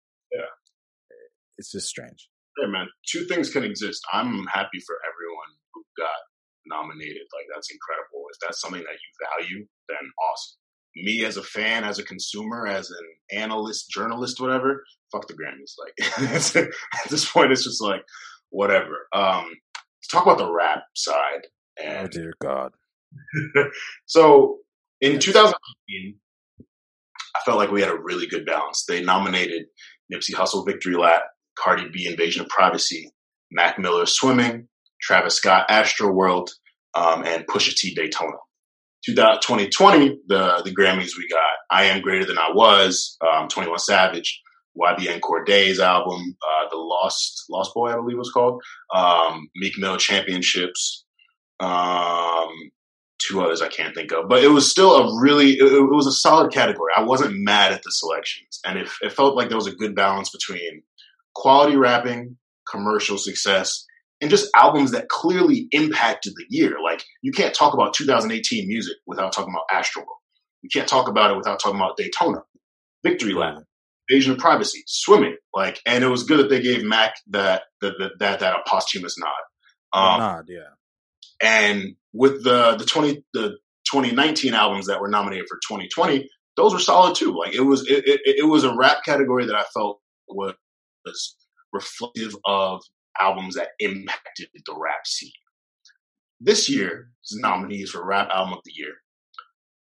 [1.60, 2.30] it's just strange.
[2.58, 4.02] Hey man, two things can exist.
[4.12, 6.20] I'm happy for everyone who got
[6.66, 7.30] nominated.
[7.36, 8.26] Like that's incredible.
[8.34, 10.58] If that's something that you value, then awesome
[10.96, 15.74] me as a fan, as a consumer, as an analyst, journalist, whatever, fuck the Grammys.
[15.78, 18.04] Like at this point, it's just like
[18.50, 19.08] whatever.
[19.14, 19.54] Um,
[20.12, 21.48] talk about the rap side.
[21.84, 22.72] Oh dear God.
[24.06, 24.58] so
[25.02, 26.16] in 2018,
[27.36, 28.86] I felt like we had a really good balance.
[28.88, 29.66] They nominated
[30.14, 31.24] Nipsey Hussle Victory Lap,
[31.58, 33.12] Cardi B Invasion of Privacy,
[33.52, 34.68] Mac Miller Swimming,
[35.02, 36.50] Travis Scott Astroworld,
[36.94, 38.38] um, and Pusha T Daytona.
[39.06, 41.42] 2020, the the Grammys we got
[41.72, 44.42] I Am Greater Than I Was, um, 21 Savage,
[44.78, 48.62] YBN Cordae's album, uh, The Lost Lost Boy, I believe it was called,
[48.94, 51.06] um, Meek Mill Championships,
[51.60, 52.50] um,
[53.20, 56.08] two others I can't think of, but it was still a really it, it was
[56.08, 56.92] a solid category.
[56.96, 59.96] I wasn't mad at the selections, and it, it felt like there was a good
[59.96, 60.84] balance between
[61.36, 62.38] quality rapping,
[62.70, 63.86] commercial success,
[64.22, 66.76] and just albums that clearly impacted the year.
[66.84, 70.06] Like you can't talk about 2018 music without talking about Astroworld.
[70.62, 72.40] You can't talk about it without talking about Daytona,
[73.04, 73.64] Victory Lap,
[74.10, 75.38] Invasion of Privacy, Swimming.
[75.56, 78.70] Like, and it was good that they gave Mac that that that that, that a
[78.70, 79.30] posthumous nod.
[79.92, 80.60] Um, nod, yeah.
[81.42, 83.58] and with the the 20 the
[83.92, 87.36] 2019 albums that were nominated for 2020, those were solid too.
[87.38, 90.54] Like it was it, it, it was a rap category that I felt was,
[91.06, 91.36] was
[91.74, 92.82] reflective of
[93.20, 95.32] albums that impacted the rap scene.
[96.40, 98.94] This year's nominees for Rap Album of the Year.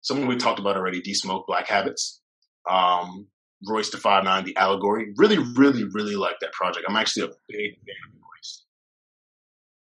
[0.03, 2.21] Someone we talked about already, D Smoke, Black Habits.
[2.69, 3.29] Um,
[3.67, 5.13] Royce da Five Nine, The Allegory.
[5.17, 6.85] Really, really, really like that project.
[6.89, 8.65] I'm actually a big fan of Royce.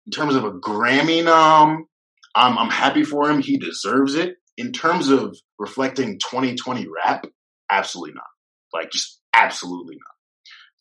[0.05, 1.87] In terms of a Grammy nom,
[2.35, 3.41] I'm, I'm happy for him.
[3.41, 4.37] He deserves it.
[4.57, 7.25] In terms of reflecting 2020 rap,
[7.71, 8.25] absolutely not.
[8.71, 10.12] Like, just absolutely not.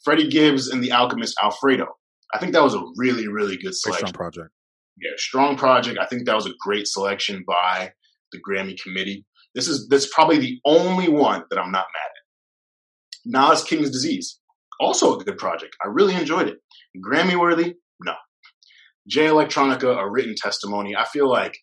[0.04, 1.86] Freddie Gibbs and The Alchemist Alfredo.
[2.34, 4.08] I think that was a really, really good selection.
[4.08, 4.50] strong project.
[5.00, 5.98] Yeah, strong project.
[5.98, 7.92] I think that was a great selection by
[8.32, 9.24] the Grammy committee.
[9.54, 13.50] This is this is probably the only one that I'm not mad at.
[13.52, 14.38] Nas King's Disease,
[14.80, 15.76] also a good project.
[15.84, 16.58] I really enjoyed it.
[17.04, 17.74] Grammy worthy?
[18.00, 18.14] No.
[19.08, 20.96] Jay Electronica, a written testimony.
[20.96, 21.58] I feel like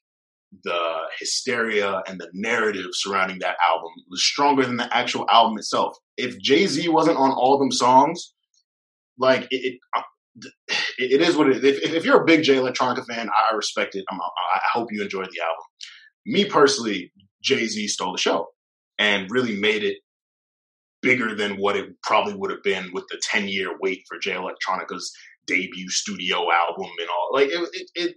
[0.64, 5.96] the hysteria and the narrative surrounding that album was stronger than the actual album itself.
[6.18, 8.34] If Jay Z wasn't on all them songs,
[9.18, 10.02] like it, it, uh,
[10.98, 11.78] it is what it is.
[11.78, 14.06] If, if you're a big Jay Electronica fan, I respect it.
[14.10, 15.64] I'm, I hope you enjoyed the album.
[16.26, 18.48] Me personally, Jay Z stole the show
[18.98, 19.98] and really made it
[21.02, 24.34] bigger than what it probably would have been with the 10 year wait for Jay
[24.34, 25.12] Electronica's
[25.48, 27.30] debut studio album and all.
[27.34, 28.16] Like it, it, it,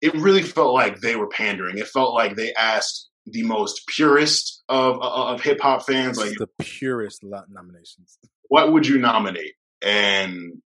[0.00, 1.78] it really felt like they were pandering.
[1.78, 6.48] It felt like they asked the most purest of of hip hop fans, like the
[6.58, 8.18] purest nominations.
[8.48, 9.54] What would you nominate?
[9.82, 10.62] And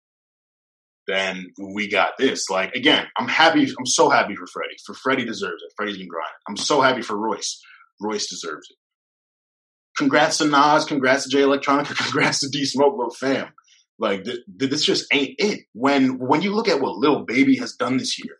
[1.06, 2.48] then we got this.
[2.50, 3.62] Like again, I'm happy.
[3.62, 4.76] I'm so happy for Freddie.
[4.84, 5.72] For Freddie deserves it.
[5.76, 6.32] Freddie's been grinding.
[6.48, 7.60] I'm so happy for Royce.
[8.00, 8.76] Royce deserves it.
[9.96, 10.84] Congrats to Nas.
[10.84, 11.96] Congrats to Jay Electronica.
[12.04, 13.48] Congrats to D Smoke, but fam,
[13.98, 15.60] like th- th- this just ain't it.
[15.72, 18.38] When when you look at what Lil Baby has done this year,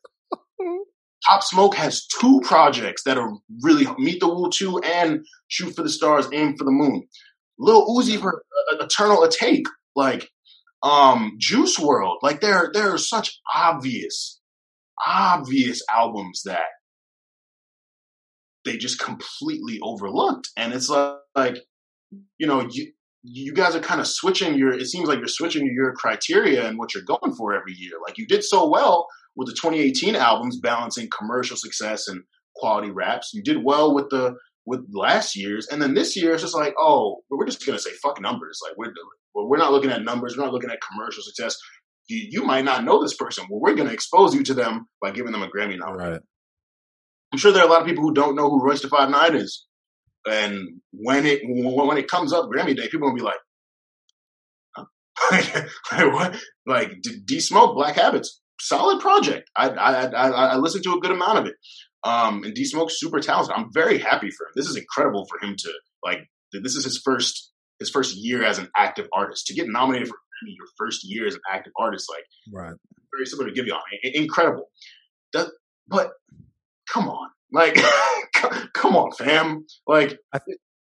[1.27, 5.83] Pop Smoke has two projects that are really Meet the Woo 2 and Shoot for
[5.83, 7.07] the Stars, Aim for the Moon.
[7.59, 8.43] Lil Uzi Vert
[8.81, 9.67] Eternal Atake.
[9.95, 10.31] Like
[10.83, 12.17] um Juice WRLD.
[12.23, 14.41] Like there there are such obvious,
[15.07, 16.69] obvious albums that
[18.65, 20.51] they just completely overlooked.
[20.57, 21.57] And it's like, like
[22.39, 22.93] you know, you
[23.23, 26.79] you guys are kind of switching your it seems like you're switching your criteria and
[26.79, 27.93] what you're going for every year.
[28.07, 29.07] Like you did so well
[29.41, 32.25] with the 2018 albums balancing commercial success and
[32.55, 33.31] quality raps.
[33.33, 34.35] You did well with the
[34.67, 37.91] with last year's, and then this year it's just like, oh, we're just gonna say
[38.03, 38.61] fuck numbers.
[38.63, 38.93] Like we're
[39.35, 40.37] we're not looking at numbers.
[40.37, 41.57] We're not looking at commercial success.
[42.07, 43.47] You, you might not know this person.
[43.49, 46.13] Well, we're gonna expose you to them by giving them a Grammy nomination.
[46.13, 46.21] Right.
[47.33, 49.09] I'm sure there are a lot of people who don't know who Royce da Five
[49.09, 49.65] Nine is,
[50.29, 53.39] and when it when it comes up Grammy Day, people gonna be like,
[54.77, 54.85] huh?
[55.93, 56.37] like what?
[56.67, 59.51] Like D Smoke, Black Habits, solid project.
[59.57, 61.55] I I, I I listened to a good amount of it.
[62.03, 63.55] Um, and D Smoke's super talented.
[63.55, 64.53] I'm very happy for him.
[64.55, 65.73] This is incredible for him to
[66.05, 66.21] like.
[66.53, 70.17] This is his first his first year as an active artist to get nominated for
[70.47, 72.09] your first year as an active artist.
[72.11, 72.77] Like, right?
[73.15, 73.81] Very similar to Giveon.
[74.15, 74.71] Incredible.
[75.33, 75.49] That,
[75.89, 76.11] but
[76.93, 77.77] come on, like,
[78.75, 79.67] come on, fam.
[79.87, 80.19] Like,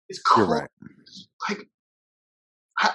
[0.08, 0.50] it's crazy.
[0.50, 0.68] Right.
[1.48, 1.68] Like,
[2.78, 2.90] I,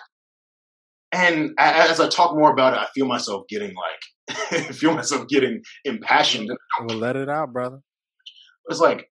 [1.11, 4.01] and as I talk more about it, I feel myself getting like,
[4.71, 6.49] feel myself getting impassioned.
[6.83, 7.79] Well, let it out, brother.
[8.67, 9.09] It's like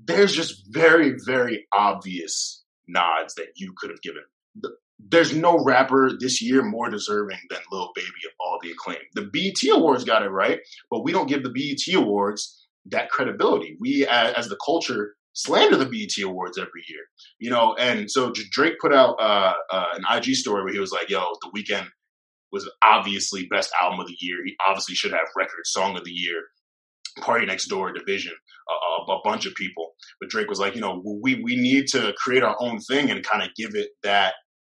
[0.00, 4.22] there's just very, very obvious nods that you could have given.
[4.98, 8.98] There's no rapper this year more deserving than Lil Baby of all the acclaim.
[9.14, 10.60] The BET Awards got it right,
[10.90, 13.76] but we don't give the BET Awards that credibility.
[13.78, 17.02] We, as the culture, slander the BET Awards every year,
[17.38, 17.74] you know.
[17.78, 21.24] And so Drake put out uh, uh, an IG story where he was like, "Yo,
[21.42, 21.86] the Weeknd
[22.52, 24.36] was obviously best album of the year.
[24.44, 26.42] He obviously should have record song of the year.
[27.20, 29.94] Party Next Door, dvsn, uh, a bunch of people.
[30.20, 33.24] But Drake was like, you know, we we need to create our own thing and
[33.24, 34.34] kind of give it that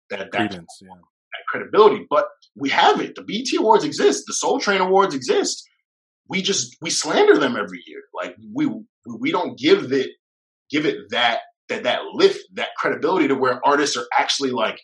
[0.09, 0.88] that that, Credence, yeah.
[0.89, 2.05] that credibility.
[2.09, 3.15] But we have it.
[3.15, 4.24] The BET Awards exist.
[4.26, 5.67] The Soul Train Awards exist.
[6.30, 8.01] We just we slander them every year.
[8.13, 8.70] Like we
[9.20, 10.11] we don't give it
[10.70, 11.39] give it that
[11.70, 14.82] that that lift, that credibility to where artists are actually like,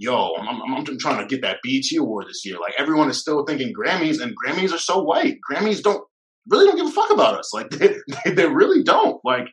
[0.00, 2.56] yo, I'm, I'm, I'm trying to get that BET award this year.
[2.58, 5.38] Like everyone is still thinking Grammys, and Grammys are so white.
[5.48, 6.02] Grammys don't
[6.48, 7.52] really don't give a fuck about us.
[7.52, 7.94] Like they,
[8.24, 9.20] they, they really don't.
[9.24, 9.48] Like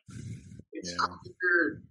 [0.72, 1.06] it's yeah.
[1.06, 1.82] clear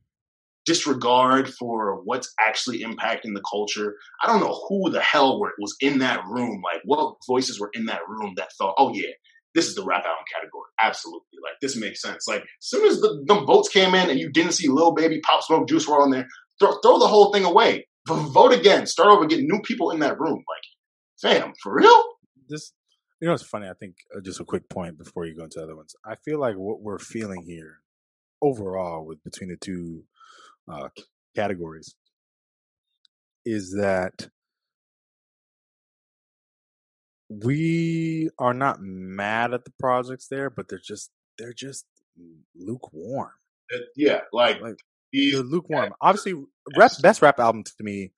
[0.64, 3.94] disregard for what's actually impacting the culture.
[4.22, 6.62] I don't know who the hell were, was in that room.
[6.64, 9.10] Like what voices were in that room that thought, oh yeah,
[9.54, 10.70] this is the rap album category.
[10.82, 11.38] Absolutely.
[11.42, 12.26] Like this makes sense.
[12.26, 15.20] Like as soon as the, the votes came in and you didn't see Lil Baby,
[15.20, 16.26] Pop Smoke, Juice WRLD on there,
[16.58, 17.86] throw, throw the whole thing away.
[18.06, 18.86] Vote again.
[18.86, 19.26] Start over.
[19.26, 20.42] Get new people in that room.
[20.48, 20.64] Like,
[21.20, 22.04] fam, for real?
[22.48, 22.72] This
[23.20, 23.68] you know, it's funny.
[23.68, 25.94] I think uh, just a quick point before you go into other ones.
[26.04, 27.80] I feel like what we're feeling here,
[28.42, 30.04] overall, with between the two
[30.70, 30.88] uh,
[31.34, 31.94] categories,
[33.44, 34.28] is that
[37.28, 41.86] we are not mad at the projects there, but they're just they're just
[42.54, 43.32] lukewarm.
[43.96, 44.78] Yeah, like, like
[45.16, 45.92] lukewarm.
[46.00, 46.34] Obviously,
[46.76, 48.12] rap, best rap album to me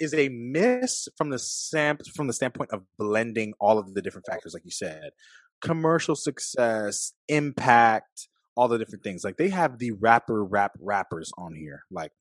[0.00, 4.26] is a miss from the sam- from the standpoint of blending all of the different
[4.26, 5.10] factors, like you said,
[5.60, 9.22] commercial success, impact, all the different things.
[9.22, 12.12] Like they have the rapper rap rappers on here, like,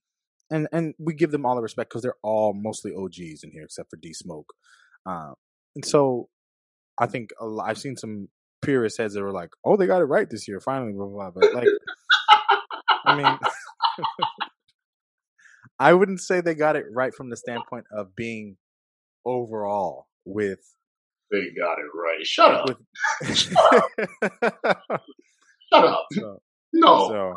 [0.52, 3.64] and and we give them all the respect because they're all mostly OGs in here,
[3.64, 4.54] except for D Smoke.
[5.06, 5.32] Uh,
[5.76, 6.28] and so,
[7.00, 8.28] I think lot, I've seen some
[8.62, 11.32] purist heads that were like, "Oh, they got it right this year, finally." Blah blah.
[11.32, 11.42] blah.
[11.42, 11.68] But like,
[13.06, 13.40] I mean.
[15.80, 18.58] I wouldn't say they got it right from the standpoint of being
[19.26, 20.60] overall with.
[21.32, 22.26] They got it right.
[22.26, 22.68] Shut up.
[22.68, 25.02] With, Shut up.
[25.72, 26.06] Shut up.
[26.14, 26.42] So,
[26.74, 27.08] no.
[27.08, 27.34] So,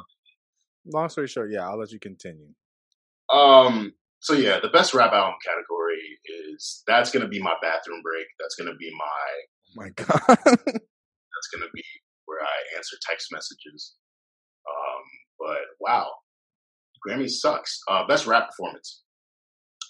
[0.93, 2.49] long story short, yeah, I'll let you continue.
[3.33, 3.93] Um.
[4.21, 6.19] So yeah, the best rap album category
[6.55, 8.27] is that's gonna be my bathroom break.
[8.39, 9.25] That's gonna be my.
[9.69, 10.39] Oh my god.
[10.45, 11.83] that's gonna be
[12.27, 13.95] where I answer text messages.
[14.69, 15.03] Um.
[15.39, 16.11] But wow,
[17.07, 17.81] Grammy sucks.
[17.89, 19.03] Uh, best rap performance.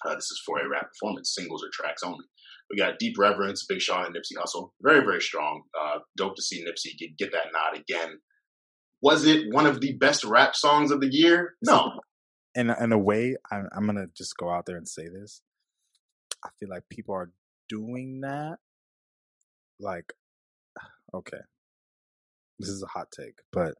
[0.04, 2.24] Uh, this is for a rap performance, singles or tracks only.
[2.70, 4.70] We got Deep Reverence, Big Sean, and Nipsey Hussle.
[4.82, 5.62] Very, very strong.
[5.78, 8.18] Uh, dope to see Nipsey get, get that nod again.
[9.02, 11.54] Was it one of the best rap songs of the year?
[11.62, 12.00] No.
[12.54, 15.42] In, in a way, I'm, I'm going to just go out there and say this.
[16.45, 17.30] I feel like people are
[17.68, 18.58] doing that.
[19.78, 20.12] Like,
[21.14, 21.41] okay,
[22.58, 23.74] this is a hot take, but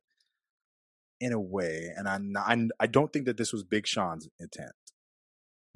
[1.23, 4.73] in a way, and I, I don't think that this was Big Sean's intent,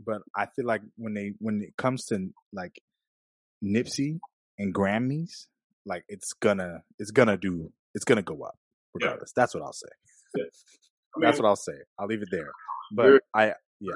[0.05, 2.81] but I feel like when they when it comes to like
[3.65, 4.19] Nipsey
[4.59, 5.47] and Grammys,
[5.87, 8.59] like it's gonna it's gonna do it's gonna go up
[8.93, 9.33] regardless.
[9.37, 9.43] Yeah.
[9.43, 9.89] That's what I'll say.
[10.35, 10.43] Yeah.
[10.43, 11.79] I mean, That's what I'll say.
[11.97, 12.51] I'll leave it there.
[12.93, 13.93] But I yeah.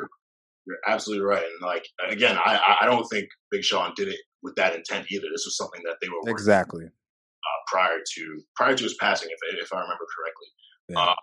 [0.66, 1.42] You're absolutely right.
[1.42, 5.26] And like again, I I don't think Big Sean did it with that intent either.
[5.32, 9.64] This was something that they were exactly uh, prior to prior to his passing, if
[9.64, 10.46] if I remember correctly.
[10.90, 11.00] Yeah.
[11.00, 11.14] Uh,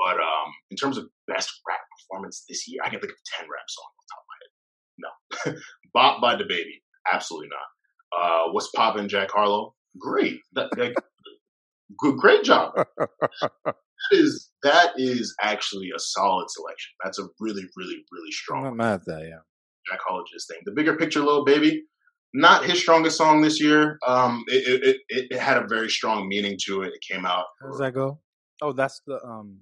[0.00, 3.46] but um, in terms of best rap performance this year, I can think of ten
[3.48, 5.54] rap songs on top of my head.
[5.54, 5.60] No,
[5.94, 6.80] Bop by DaBaby.
[7.12, 7.68] absolutely not.
[8.18, 9.74] Uh, What's poppin', Jack Harlow?
[9.98, 10.94] Great, that, that,
[11.98, 12.72] good, great job.
[12.96, 13.74] that
[14.12, 16.92] is that is actually a solid selection.
[17.04, 18.66] That's a really, really, really strong.
[18.66, 19.28] I'm not mad at that.
[19.28, 19.40] Yeah,
[19.90, 20.62] Jack Harlow did thing.
[20.64, 21.82] The bigger picture, Lil Baby,
[22.32, 23.98] not his strongest song this year.
[24.06, 26.92] Um, it, it, it, it had a very strong meaning to it.
[26.94, 27.46] It came out.
[27.60, 28.20] How does that go?
[28.62, 29.60] Oh, that's the um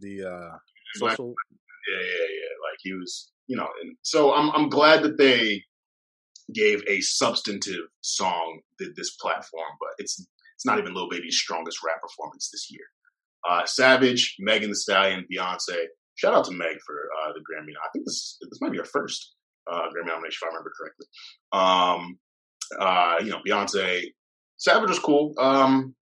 [0.00, 0.56] the uh
[0.94, 1.34] social.
[1.88, 2.70] Yeah, yeah, yeah.
[2.70, 5.62] Like he was, you know, and so I'm I'm glad that they
[6.54, 10.24] gave a substantive song this platform, but it's
[10.54, 12.84] it's not even Lil Baby's strongest rap performance this year.
[13.48, 15.84] Uh, Savage, Megan Thee Stallion, Beyonce.
[16.14, 17.72] Shout out to Meg for uh, the Grammy.
[17.72, 19.34] I think this this might be her first
[19.70, 21.06] uh, Grammy nomination, if I remember correctly.
[21.52, 22.18] Um,
[22.80, 24.04] uh, you know, Beyonce,
[24.56, 25.34] Savage was cool.
[25.38, 25.94] Um,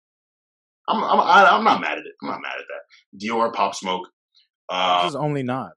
[0.88, 2.14] I'm I'm I'm not mad at it.
[2.22, 3.26] I'm not mad at that.
[3.26, 4.08] Dior, Pop Smoke.
[4.68, 5.72] Uh, this is only not.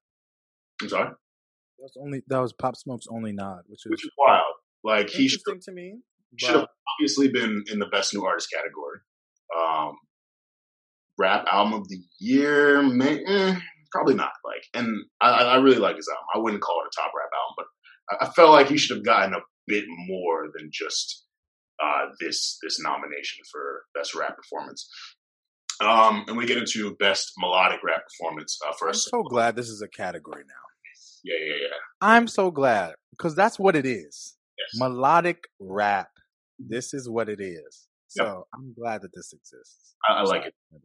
[0.82, 1.10] I'm sorry.
[1.10, 4.44] That was only that was Pop Smoke's only nod, which is which is wild.
[4.84, 6.00] Like he should to me.
[6.38, 6.68] Should have
[7.00, 9.00] obviously been in the best new artist category.
[9.58, 9.94] Um,
[11.18, 13.56] rap album of the year, may, eh,
[13.92, 14.32] probably not.
[14.44, 16.26] Like, and I, I really like his album.
[16.36, 17.66] I wouldn't call it a top rap album, but
[18.10, 21.25] I, I felt like he should have gotten a bit more than just
[21.84, 24.90] uh, this this nomination for best rap performance.
[25.82, 29.68] Um, and we get into best melodic rap performance uh, for I'm so glad this
[29.68, 30.54] is a category now.
[31.24, 31.78] Yeah, yeah, yeah.
[32.02, 34.38] I'm so glad because that's what it is.
[34.58, 34.80] Yes.
[34.80, 36.10] Melodic rap.
[36.60, 37.88] This is what it is.
[38.08, 38.44] So yep.
[38.54, 39.96] I'm glad that this exists.
[40.08, 40.54] I, I like it.
[40.74, 40.82] Um,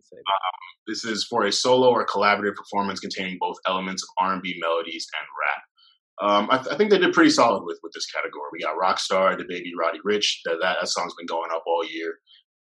[0.88, 5.26] this is for a solo or collaborative performance containing both elements of R&B melodies and
[5.38, 5.62] rap.
[6.20, 8.50] Um, I, th- I, think they did pretty solid with with this category.
[8.52, 10.40] We got Rockstar, DaBaby Roddy Ricch.
[10.44, 12.18] That, that, that song's been going up all year.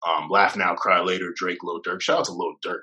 [0.07, 2.03] Um, Laugh Now, Cry Later, Drake, Lil Durk.
[2.03, 2.83] Shout out to Lil Durk,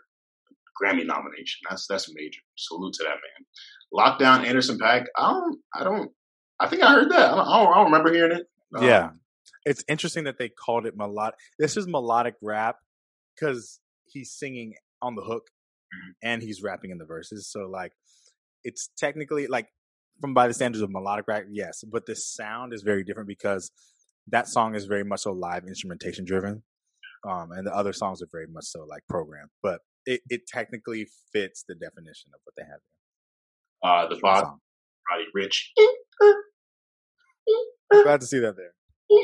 [0.81, 1.61] Grammy nomination.
[1.69, 2.39] That's that's major.
[2.57, 3.45] Salute to that man.
[3.93, 5.05] Lockdown, Anderson .Paak.
[5.15, 5.59] I don't.
[5.75, 6.11] I don't.
[6.59, 7.33] I think I heard that.
[7.33, 8.47] I don't, I don't, I don't remember hearing it.
[8.75, 9.09] Um, yeah,
[9.65, 11.35] it's interesting that they called it melodic.
[11.59, 12.77] This is melodic rap
[13.35, 15.49] because he's singing on the hook
[15.93, 16.11] mm-hmm.
[16.23, 17.47] and he's rapping in the verses.
[17.47, 17.91] So like,
[18.63, 19.67] it's technically like
[20.21, 23.71] from by the standards of melodic rap, yes, but the sound is very different because
[24.27, 26.63] that song is very much so live instrumentation driven,
[27.27, 29.49] um, and the other songs are very much so like programmed.
[29.61, 32.79] But it, it technically fits the definition of what they have.
[33.83, 34.59] Uh, the bottom,
[35.11, 35.67] Roddy Ricch.
[38.03, 38.73] Glad to see that there.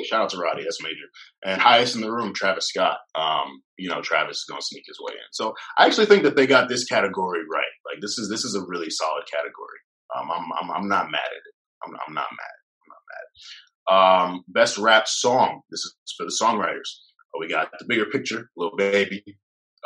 [0.06, 1.08] Shout out to Roddy, that's major.
[1.44, 2.98] And highest in the room, Travis Scott.
[3.16, 5.28] Um, you know, Travis is gonna sneak his way in.
[5.32, 7.74] So I actually think that they got this category right.
[7.92, 9.80] Like this is this is a really solid category.
[10.16, 11.56] Um, I'm, I'm, I'm not mad at it.
[11.86, 12.56] I'm, I'm not mad.
[12.84, 14.34] I'm not mad.
[14.36, 15.62] Um, best rap song.
[15.70, 16.90] This is for the songwriters.
[17.34, 19.24] Uh, we got the bigger picture, Lil Baby,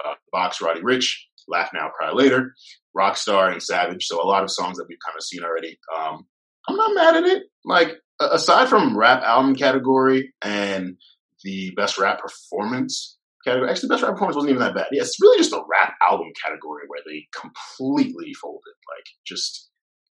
[0.03, 1.15] uh, Box, Roddy Ricch,
[1.47, 2.53] Laugh Now, Cry Later,
[2.97, 4.05] Rockstar, and Savage.
[4.05, 5.77] So a lot of songs that we've kind of seen already.
[5.97, 6.25] Um,
[6.67, 7.43] I'm not mad at it.
[7.65, 10.97] Like aside from rap album category and
[11.43, 14.87] the best rap performance category, actually, best rap performance wasn't even that bad.
[14.91, 18.73] Yeah, it's really just the rap album category where they completely folded.
[18.95, 19.69] Like just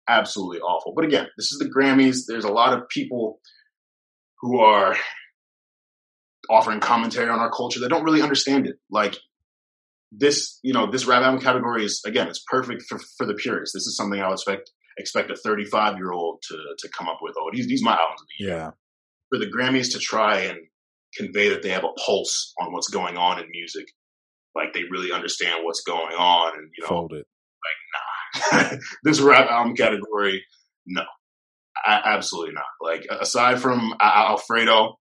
[0.09, 0.93] absolutely awful.
[0.95, 2.23] But again, this is the Grammys.
[2.27, 3.41] There's a lot of people
[4.41, 4.97] who are
[6.51, 8.77] offering commentary on our culture that don't really understand it.
[8.91, 9.17] Like
[10.13, 13.75] this, you know, this rap album category is again, it's perfect for, for the purists.
[13.75, 17.19] This is something I would expect expect a 35 year old to to come up
[17.23, 17.35] with.
[17.39, 18.55] Oh, these these my albums of the year.
[18.55, 18.71] Yeah.
[19.31, 20.59] For the Grammys to try and
[21.17, 23.87] convey that they have a pulse on what's going on in music,
[24.55, 27.27] like they really understand what's going on, and you know, fold it.
[27.65, 28.04] Like, nah,
[29.05, 30.45] this rap album category,
[30.87, 31.05] no,
[31.87, 32.65] absolutely not.
[32.81, 34.99] Like aside from Alfredo,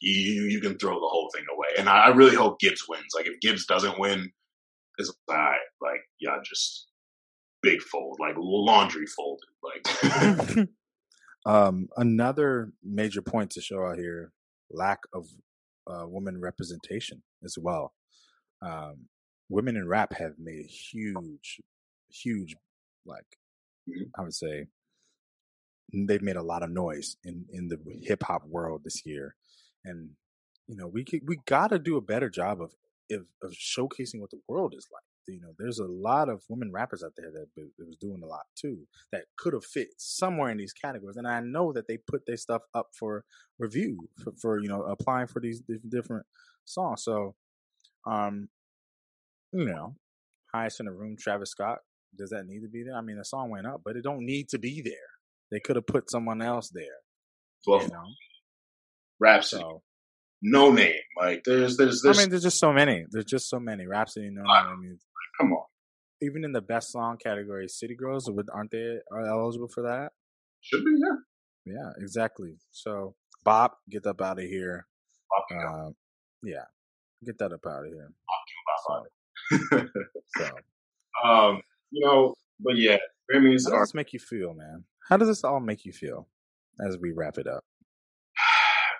[0.00, 1.68] you you can throw the whole thing away.
[1.78, 3.12] And I, I really hope Gibbs wins.
[3.14, 4.30] Like if Gibbs doesn't win,
[4.98, 5.38] it's like
[5.80, 6.88] like yeah, just
[7.62, 9.48] big fold, like laundry folded.
[9.62, 10.68] Like
[11.46, 14.32] um, another major point to show out here:
[14.70, 15.26] lack of
[15.86, 17.92] uh, woman representation as well.
[18.60, 19.06] Um,
[19.48, 21.60] women in rap have made a huge
[22.12, 22.54] huge,
[23.06, 23.38] like
[23.88, 24.04] mm-hmm.
[24.18, 24.66] I would say,
[25.92, 29.34] they've made a lot of noise in in the hip hop world this year,
[29.84, 30.10] and
[30.66, 32.72] you know we we got to do a better job of,
[33.10, 35.02] of, of showcasing what the world is like.
[35.28, 38.26] You know, there's a lot of women rappers out there that, that was doing a
[38.26, 38.78] lot too
[39.12, 42.36] that could have fit somewhere in these categories, and I know that they put their
[42.36, 43.24] stuff up for
[43.58, 46.26] review for, for you know applying for these different
[46.64, 47.04] songs.
[47.04, 47.34] So,
[48.06, 48.48] um,
[49.52, 49.96] you know,
[50.52, 51.78] highest in the room, Travis Scott
[52.16, 52.96] does that need to be there?
[52.96, 54.94] I mean, the song went up, but it don't need to be there.
[55.50, 56.84] They could have put someone else there.
[57.66, 58.04] Well, you know,
[59.20, 59.82] Rapsody, so,
[60.44, 60.94] Noname.
[61.16, 62.18] Like there's, there's, there's.
[62.18, 63.04] I mean, there's just so many.
[63.10, 63.86] There's just so many.
[63.86, 64.46] Rapsody, Noname.
[64.48, 64.98] I mean,
[65.40, 65.64] come on.
[66.20, 70.12] Even in the best song category, City Girls, would aren't they are eligible for that?
[70.60, 71.74] Should be, yeah.
[71.74, 72.54] Yeah, exactly.
[72.70, 73.14] So,
[73.44, 74.86] Bob, get up out of here.
[75.50, 75.90] Uh,
[76.42, 76.64] yeah,
[77.24, 78.10] get that up out of here.
[78.86, 79.86] So,
[80.36, 81.28] so.
[81.28, 81.62] um,
[81.92, 82.98] you know, but yeah,
[83.30, 84.84] Grammys How does this make you feel, man?
[85.08, 86.28] How does this all make you feel
[86.84, 87.64] as we wrap it up?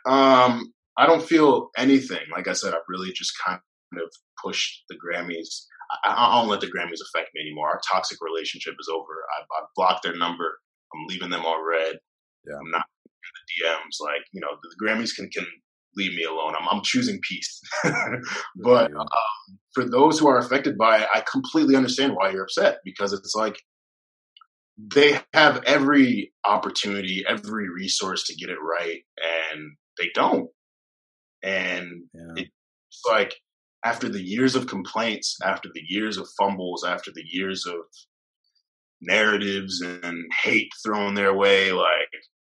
[0.04, 2.26] Um, I don't feel anything.
[2.32, 3.60] Like I said, I've really just kind
[3.94, 4.10] of
[4.44, 5.62] pushed the Grammys.
[6.04, 7.68] I, I don't let the Grammys affect me anymore.
[7.68, 9.12] Our toxic relationship is over.
[9.38, 10.58] I've, I've blocked their number.
[10.92, 12.00] I'm leaving them all red.
[12.44, 12.56] Yeah.
[12.56, 14.04] I'm not in the DMs.
[14.04, 15.46] Like you know, the, the Grammys can can
[15.96, 16.54] leave me alone.
[16.58, 17.60] I'm, I'm choosing peace.
[18.56, 19.06] but um,
[19.74, 23.34] for those who are affected by it, I completely understand why you're upset because it's
[23.34, 23.56] like
[24.78, 29.02] they have every opportunity, every resource to get it right,
[29.52, 30.48] and they don't.
[31.42, 32.44] And yeah.
[32.44, 33.34] it's like
[33.84, 37.76] after the years of complaints, after the years of fumbles, after the years of
[39.00, 42.08] narratives and hate thrown their way, like,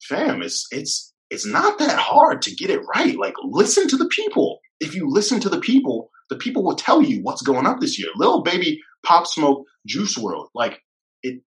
[0.04, 3.18] fam, it's it's it's not that hard to get it right.
[3.18, 4.60] Like, listen to the people.
[4.80, 8.00] If you listen to the people, the people will tell you what's going up this
[8.00, 8.10] year.
[8.16, 10.48] Lil Baby, Pop Smoke, Juice WRLD.
[10.54, 10.82] Like,
[11.24, 11.42] it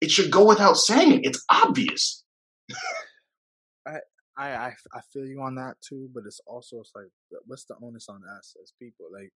[0.00, 1.20] it should go without saying.
[1.22, 2.24] It's obvious.
[4.36, 7.06] I, I I feel you on that too, but it's also it's like
[7.46, 9.06] what's the onus on us as people?
[9.12, 9.32] Like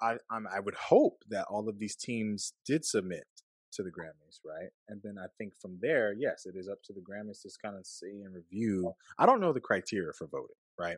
[0.00, 3.24] I I'm, I would hope that all of these teams did submit
[3.72, 4.70] to the Grammys, right?
[4.88, 7.76] And then I think from there, yes, it is up to the Grammys to kind
[7.76, 8.92] of see and review.
[9.18, 10.96] I don't know the criteria for voting, right?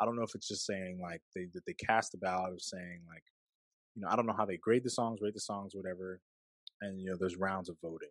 [0.00, 2.62] I don't know if it's just saying like they that they cast a ballot of
[2.62, 3.22] saying like,
[3.94, 6.20] you know, I don't know how they grade the songs, rate the songs, whatever.
[6.80, 8.08] And you know, there's rounds of voting.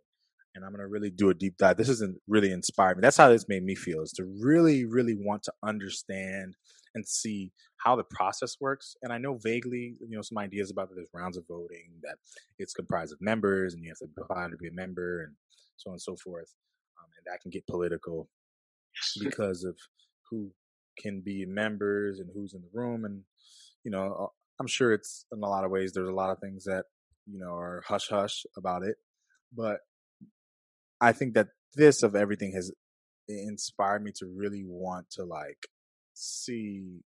[0.56, 1.78] And I'm gonna really do a deep dive.
[1.78, 3.02] This isn't really inspired me.
[3.02, 6.56] That's how this made me feel, is to really, really want to understand
[6.96, 7.52] and see
[7.84, 8.96] how the process works.
[9.02, 12.16] And I know vaguely, you know, some ideas about that there's rounds of voting, that
[12.58, 15.34] it's comprised of members and you have to apply to be a member and
[15.78, 16.54] so on and so forth.
[16.98, 18.30] Um, and that can get political
[19.24, 19.76] because of
[20.30, 20.52] who
[20.98, 23.06] can be members and who's in the room.
[23.06, 23.22] And,
[23.84, 26.66] you know, I'm sure it's in a lot of ways, there's a lot of things
[26.66, 26.86] that,
[27.26, 28.96] you know, are hush hush about it.
[29.56, 29.80] But
[31.02, 32.72] I think that this of everything has
[33.28, 35.68] inspired me to really want to like
[36.24, 37.02] see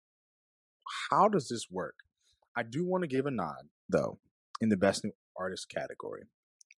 [1.10, 1.96] how does this work.
[2.56, 4.20] I do want to give a nod though
[4.62, 6.24] in the best new artist category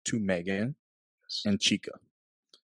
[0.05, 0.75] to Megan
[1.45, 1.89] and Chika.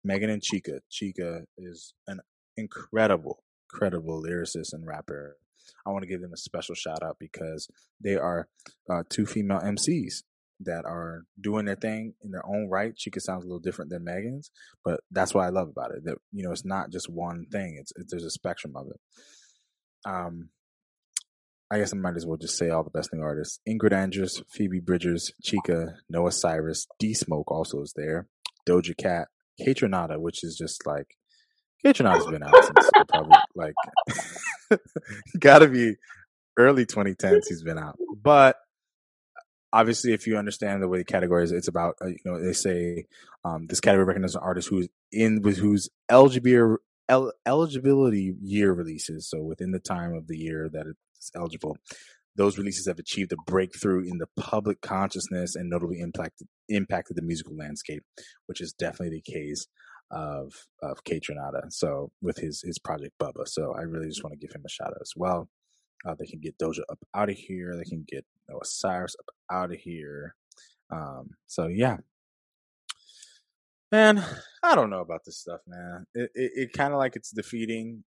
[0.04, 0.80] Megan and Chika.
[0.92, 2.20] Chika is an
[2.58, 5.38] incredible, incredible lyricist and rapper.
[5.86, 7.68] I want to give them a special shout out because
[8.02, 8.48] they are
[8.90, 10.24] uh, two female MCs
[10.62, 12.96] that are doing their thing in their own right.
[12.96, 14.52] Chika sounds a little different than Megan's,
[14.84, 16.06] but that's what I love about it.
[16.06, 17.78] That you know, it's not just one thing.
[17.80, 19.00] It's, it's there's a spectrum of it.
[20.06, 20.50] Um,
[21.72, 24.44] I guess I might as well just say all the best new artists: Ingrid Andress,
[24.50, 28.28] Phoebe Bridgers, Chika, Noah Cyrus, D Smoke also is there,
[28.68, 29.28] Doja Cat,
[29.60, 31.18] Kaytranada, which is just like
[31.84, 33.74] Kaytranada's been out since probably like
[35.40, 35.96] gotta be
[36.58, 37.44] early 2010s.
[37.48, 38.58] He's been out, but
[39.74, 42.54] obviously, if you understand the way the category is, it's about uh, you know they
[42.54, 43.06] say
[43.44, 46.78] um, this category recognizes an artist who's in with whose LGBT
[47.14, 50.86] el- eligibility year releases, so within the time of the year that
[51.16, 51.78] it's eligible,
[52.36, 57.22] those releases have achieved a breakthrough in the public consciousness and notably impacted impacted the
[57.22, 58.04] musical landscape,
[58.48, 59.68] which is definitely the case
[60.12, 61.62] of of Kaytranada.
[61.70, 63.48] So with his his project Bubba.
[63.48, 65.50] So I really just want to give him a shout out as well.
[66.06, 67.76] Uh, they can get Doja up out of here.
[67.78, 70.36] They can get Noah Cyrus up out of here.
[70.92, 71.98] Um, so yeah,
[73.94, 74.26] man,
[74.64, 76.06] I don't know about this stuff, man.
[76.16, 78.04] It it, it kind of like it's defeating.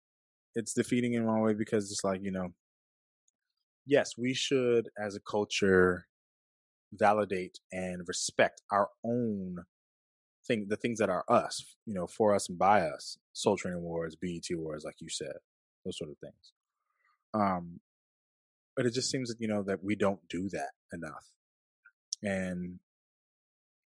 [0.56, 2.54] It's defeating in one way because it's like you know,
[3.86, 6.08] yes, we should as a culture
[6.94, 9.58] validate and respect our own
[10.48, 13.18] thing, the things that are us, you know, for us and by us.
[13.34, 15.34] Soul Train Awards, BET Awards, like you said,
[15.84, 16.54] those sort of things.
[17.34, 17.80] Um,
[18.78, 21.26] but it just seems that you know that we don't do that enough,
[22.22, 22.80] and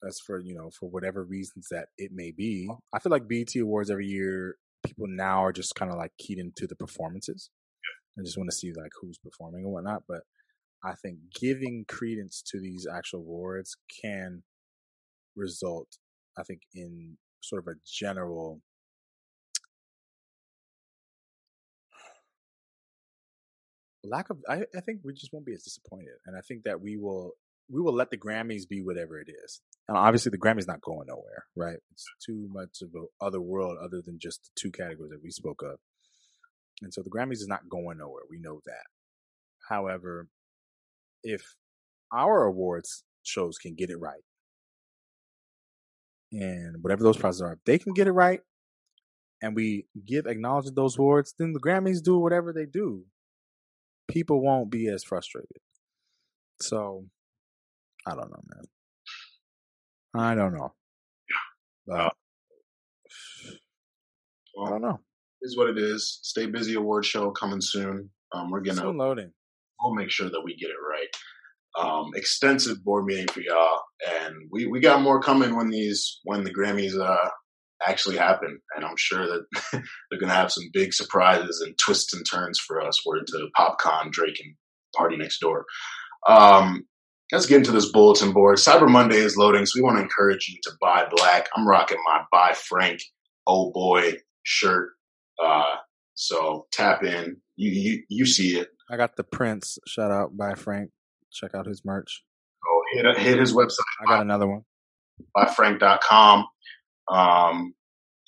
[0.01, 2.67] that's for you know for whatever reasons that it may be.
[2.69, 2.79] Oh.
[2.93, 4.55] I feel like BET Awards every year,
[4.85, 7.49] people now are just kind of like keyed into the performances.
[8.17, 10.03] I just want to see like who's performing and whatnot.
[10.07, 10.21] But
[10.83, 14.43] I think giving credence to these actual awards can
[15.35, 15.97] result,
[16.37, 18.61] I think, in sort of a general
[24.03, 26.79] lack of I, I think we just won't be as disappointed and i think that
[26.79, 27.33] we will
[27.69, 31.07] we will let the grammys be whatever it is and obviously the grammys not going
[31.07, 31.77] nowhere right?
[31.91, 35.31] It's too much of a other world other than just the two categories that we
[35.31, 35.79] spoke of
[36.81, 38.85] and so the grammys is not going nowhere we know that.
[39.69, 40.27] However
[41.23, 41.55] if
[42.13, 44.23] our awards shows can get it right
[46.31, 48.41] and whatever those processes are if they can get it right
[49.41, 53.03] and we give acknowledgement those awards then the grammys do whatever they do.
[54.07, 55.59] People won't be as frustrated.
[56.61, 57.05] So
[58.07, 58.65] I don't know, man.
[60.15, 60.73] I don't know.
[61.85, 62.13] But,
[64.55, 64.99] well, I don't know.
[65.41, 66.19] Is what it is.
[66.23, 68.09] Stay busy award show coming soon.
[68.33, 69.31] Um, we're gonna soon loading.
[69.81, 71.85] We'll make sure that we get it right.
[71.85, 73.81] Um, extensive board meeting for y'all,
[74.25, 77.29] and we we got more coming when these when the Grammys uh
[77.85, 78.59] actually happen.
[78.75, 82.59] And I'm sure that they're going to have some big surprises and twists and turns
[82.59, 83.05] for us.
[83.05, 84.55] We're into PopCon, Drake, and
[84.95, 85.61] PartyNextDoor.
[86.27, 86.85] Um,
[87.31, 88.57] let's get into this bulletin board.
[88.57, 91.47] Cyber Monday is loading, so we want to encourage you to buy black.
[91.55, 93.01] I'm rocking my Buy Frank
[93.45, 94.91] Oh Boy shirt.
[95.43, 95.75] Uh,
[96.13, 97.37] so tap in.
[97.55, 98.69] You, you you see it.
[98.89, 99.77] I got the Prince.
[99.87, 100.91] Shout out by Frank.
[101.31, 102.23] Check out his merch.
[102.65, 103.79] Oh, hit, hit his website.
[104.01, 104.61] I got another one.
[105.35, 106.45] Buyfrank.com.
[107.11, 107.73] Um,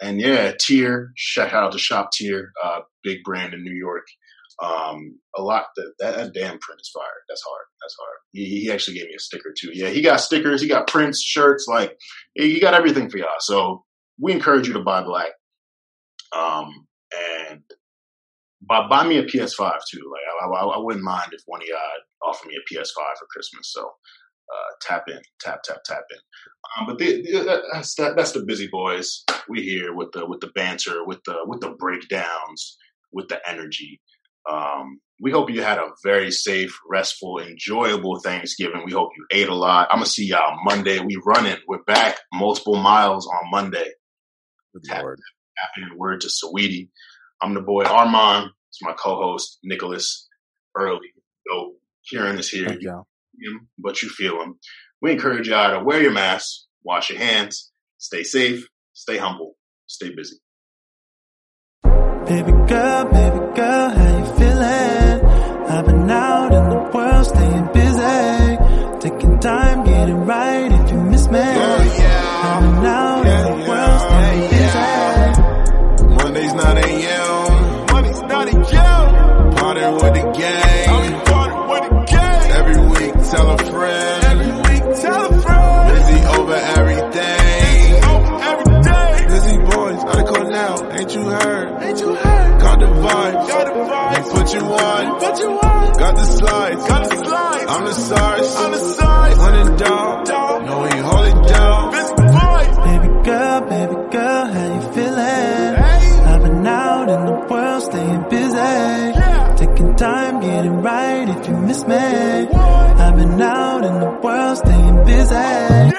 [0.01, 4.05] and yeah, Tier, shout out to Shop Tier, uh, big brand in New York.
[4.61, 7.05] Um, a lot that, that, damn print is fire.
[7.29, 7.65] That's hard.
[7.81, 8.17] That's hard.
[8.33, 9.71] He, he, actually gave me a sticker too.
[9.73, 10.61] Yeah, he got stickers.
[10.61, 11.65] He got prints, shirts.
[11.65, 11.97] Like
[12.33, 13.29] he got everything for y'all.
[13.39, 13.85] So
[14.19, 15.31] we encourage you to buy black.
[16.35, 16.87] Um,
[17.49, 17.61] and
[18.61, 20.11] buy, buy me a PS5 too.
[20.11, 23.27] Like I, I, I, wouldn't mind if one of y'all offered me a PS5 for
[23.31, 23.71] Christmas.
[23.73, 26.17] So uh, tap in, tap tap tap in.
[26.77, 29.23] Um, but that's that, that's the busy boys.
[29.47, 32.77] We here with the with the banter, with the with the breakdowns,
[33.11, 34.01] with the energy.
[34.49, 38.83] Um, we hope you had a very safe, restful, enjoyable Thanksgiving.
[38.85, 39.87] We hope you ate a lot.
[39.91, 40.99] I'm gonna see y'all Monday.
[40.99, 41.57] We running.
[41.67, 43.91] We're back multiple miles on Monday.
[44.85, 45.03] Tap,
[45.57, 46.89] tapping word to Saweetie.
[47.41, 48.51] I'm the boy Armand.
[48.69, 50.27] It's my co-host Nicholas
[50.77, 51.11] Early.
[51.47, 51.73] So
[52.09, 52.69] Kieran is here.
[53.37, 54.59] You him, but you feel him.
[55.01, 59.55] We encourage y'all to wear your mask, wash your hands, stay safe, stay humble,
[59.87, 60.37] stay busy.
[62.29, 65.25] Baby girl, baby girl, how you feeling?
[65.65, 70.71] I've been out in the world, staying busy, taking time, getting right.
[70.71, 72.41] If you miss me, oh, yeah.
[72.43, 73.08] I've been out
[94.81, 95.59] And put you on.
[95.59, 95.93] Put you on.
[95.99, 96.87] Got the slides.
[96.87, 97.65] Got the slides.
[97.69, 98.55] I'm the size.
[98.55, 99.37] I'm the size.
[99.37, 101.91] When in doubt, no, we hold it down.
[101.91, 102.77] Busy boys.
[102.87, 105.75] Baby girl, baby girl, how you feeling?
[105.75, 106.19] Hey.
[106.29, 108.55] I've been out in the world, staying busy.
[108.55, 109.55] Yeah.
[109.57, 111.29] Taking time, getting right.
[111.29, 112.99] If you miss me, what?
[112.99, 115.98] I've been out in the world, staying busy.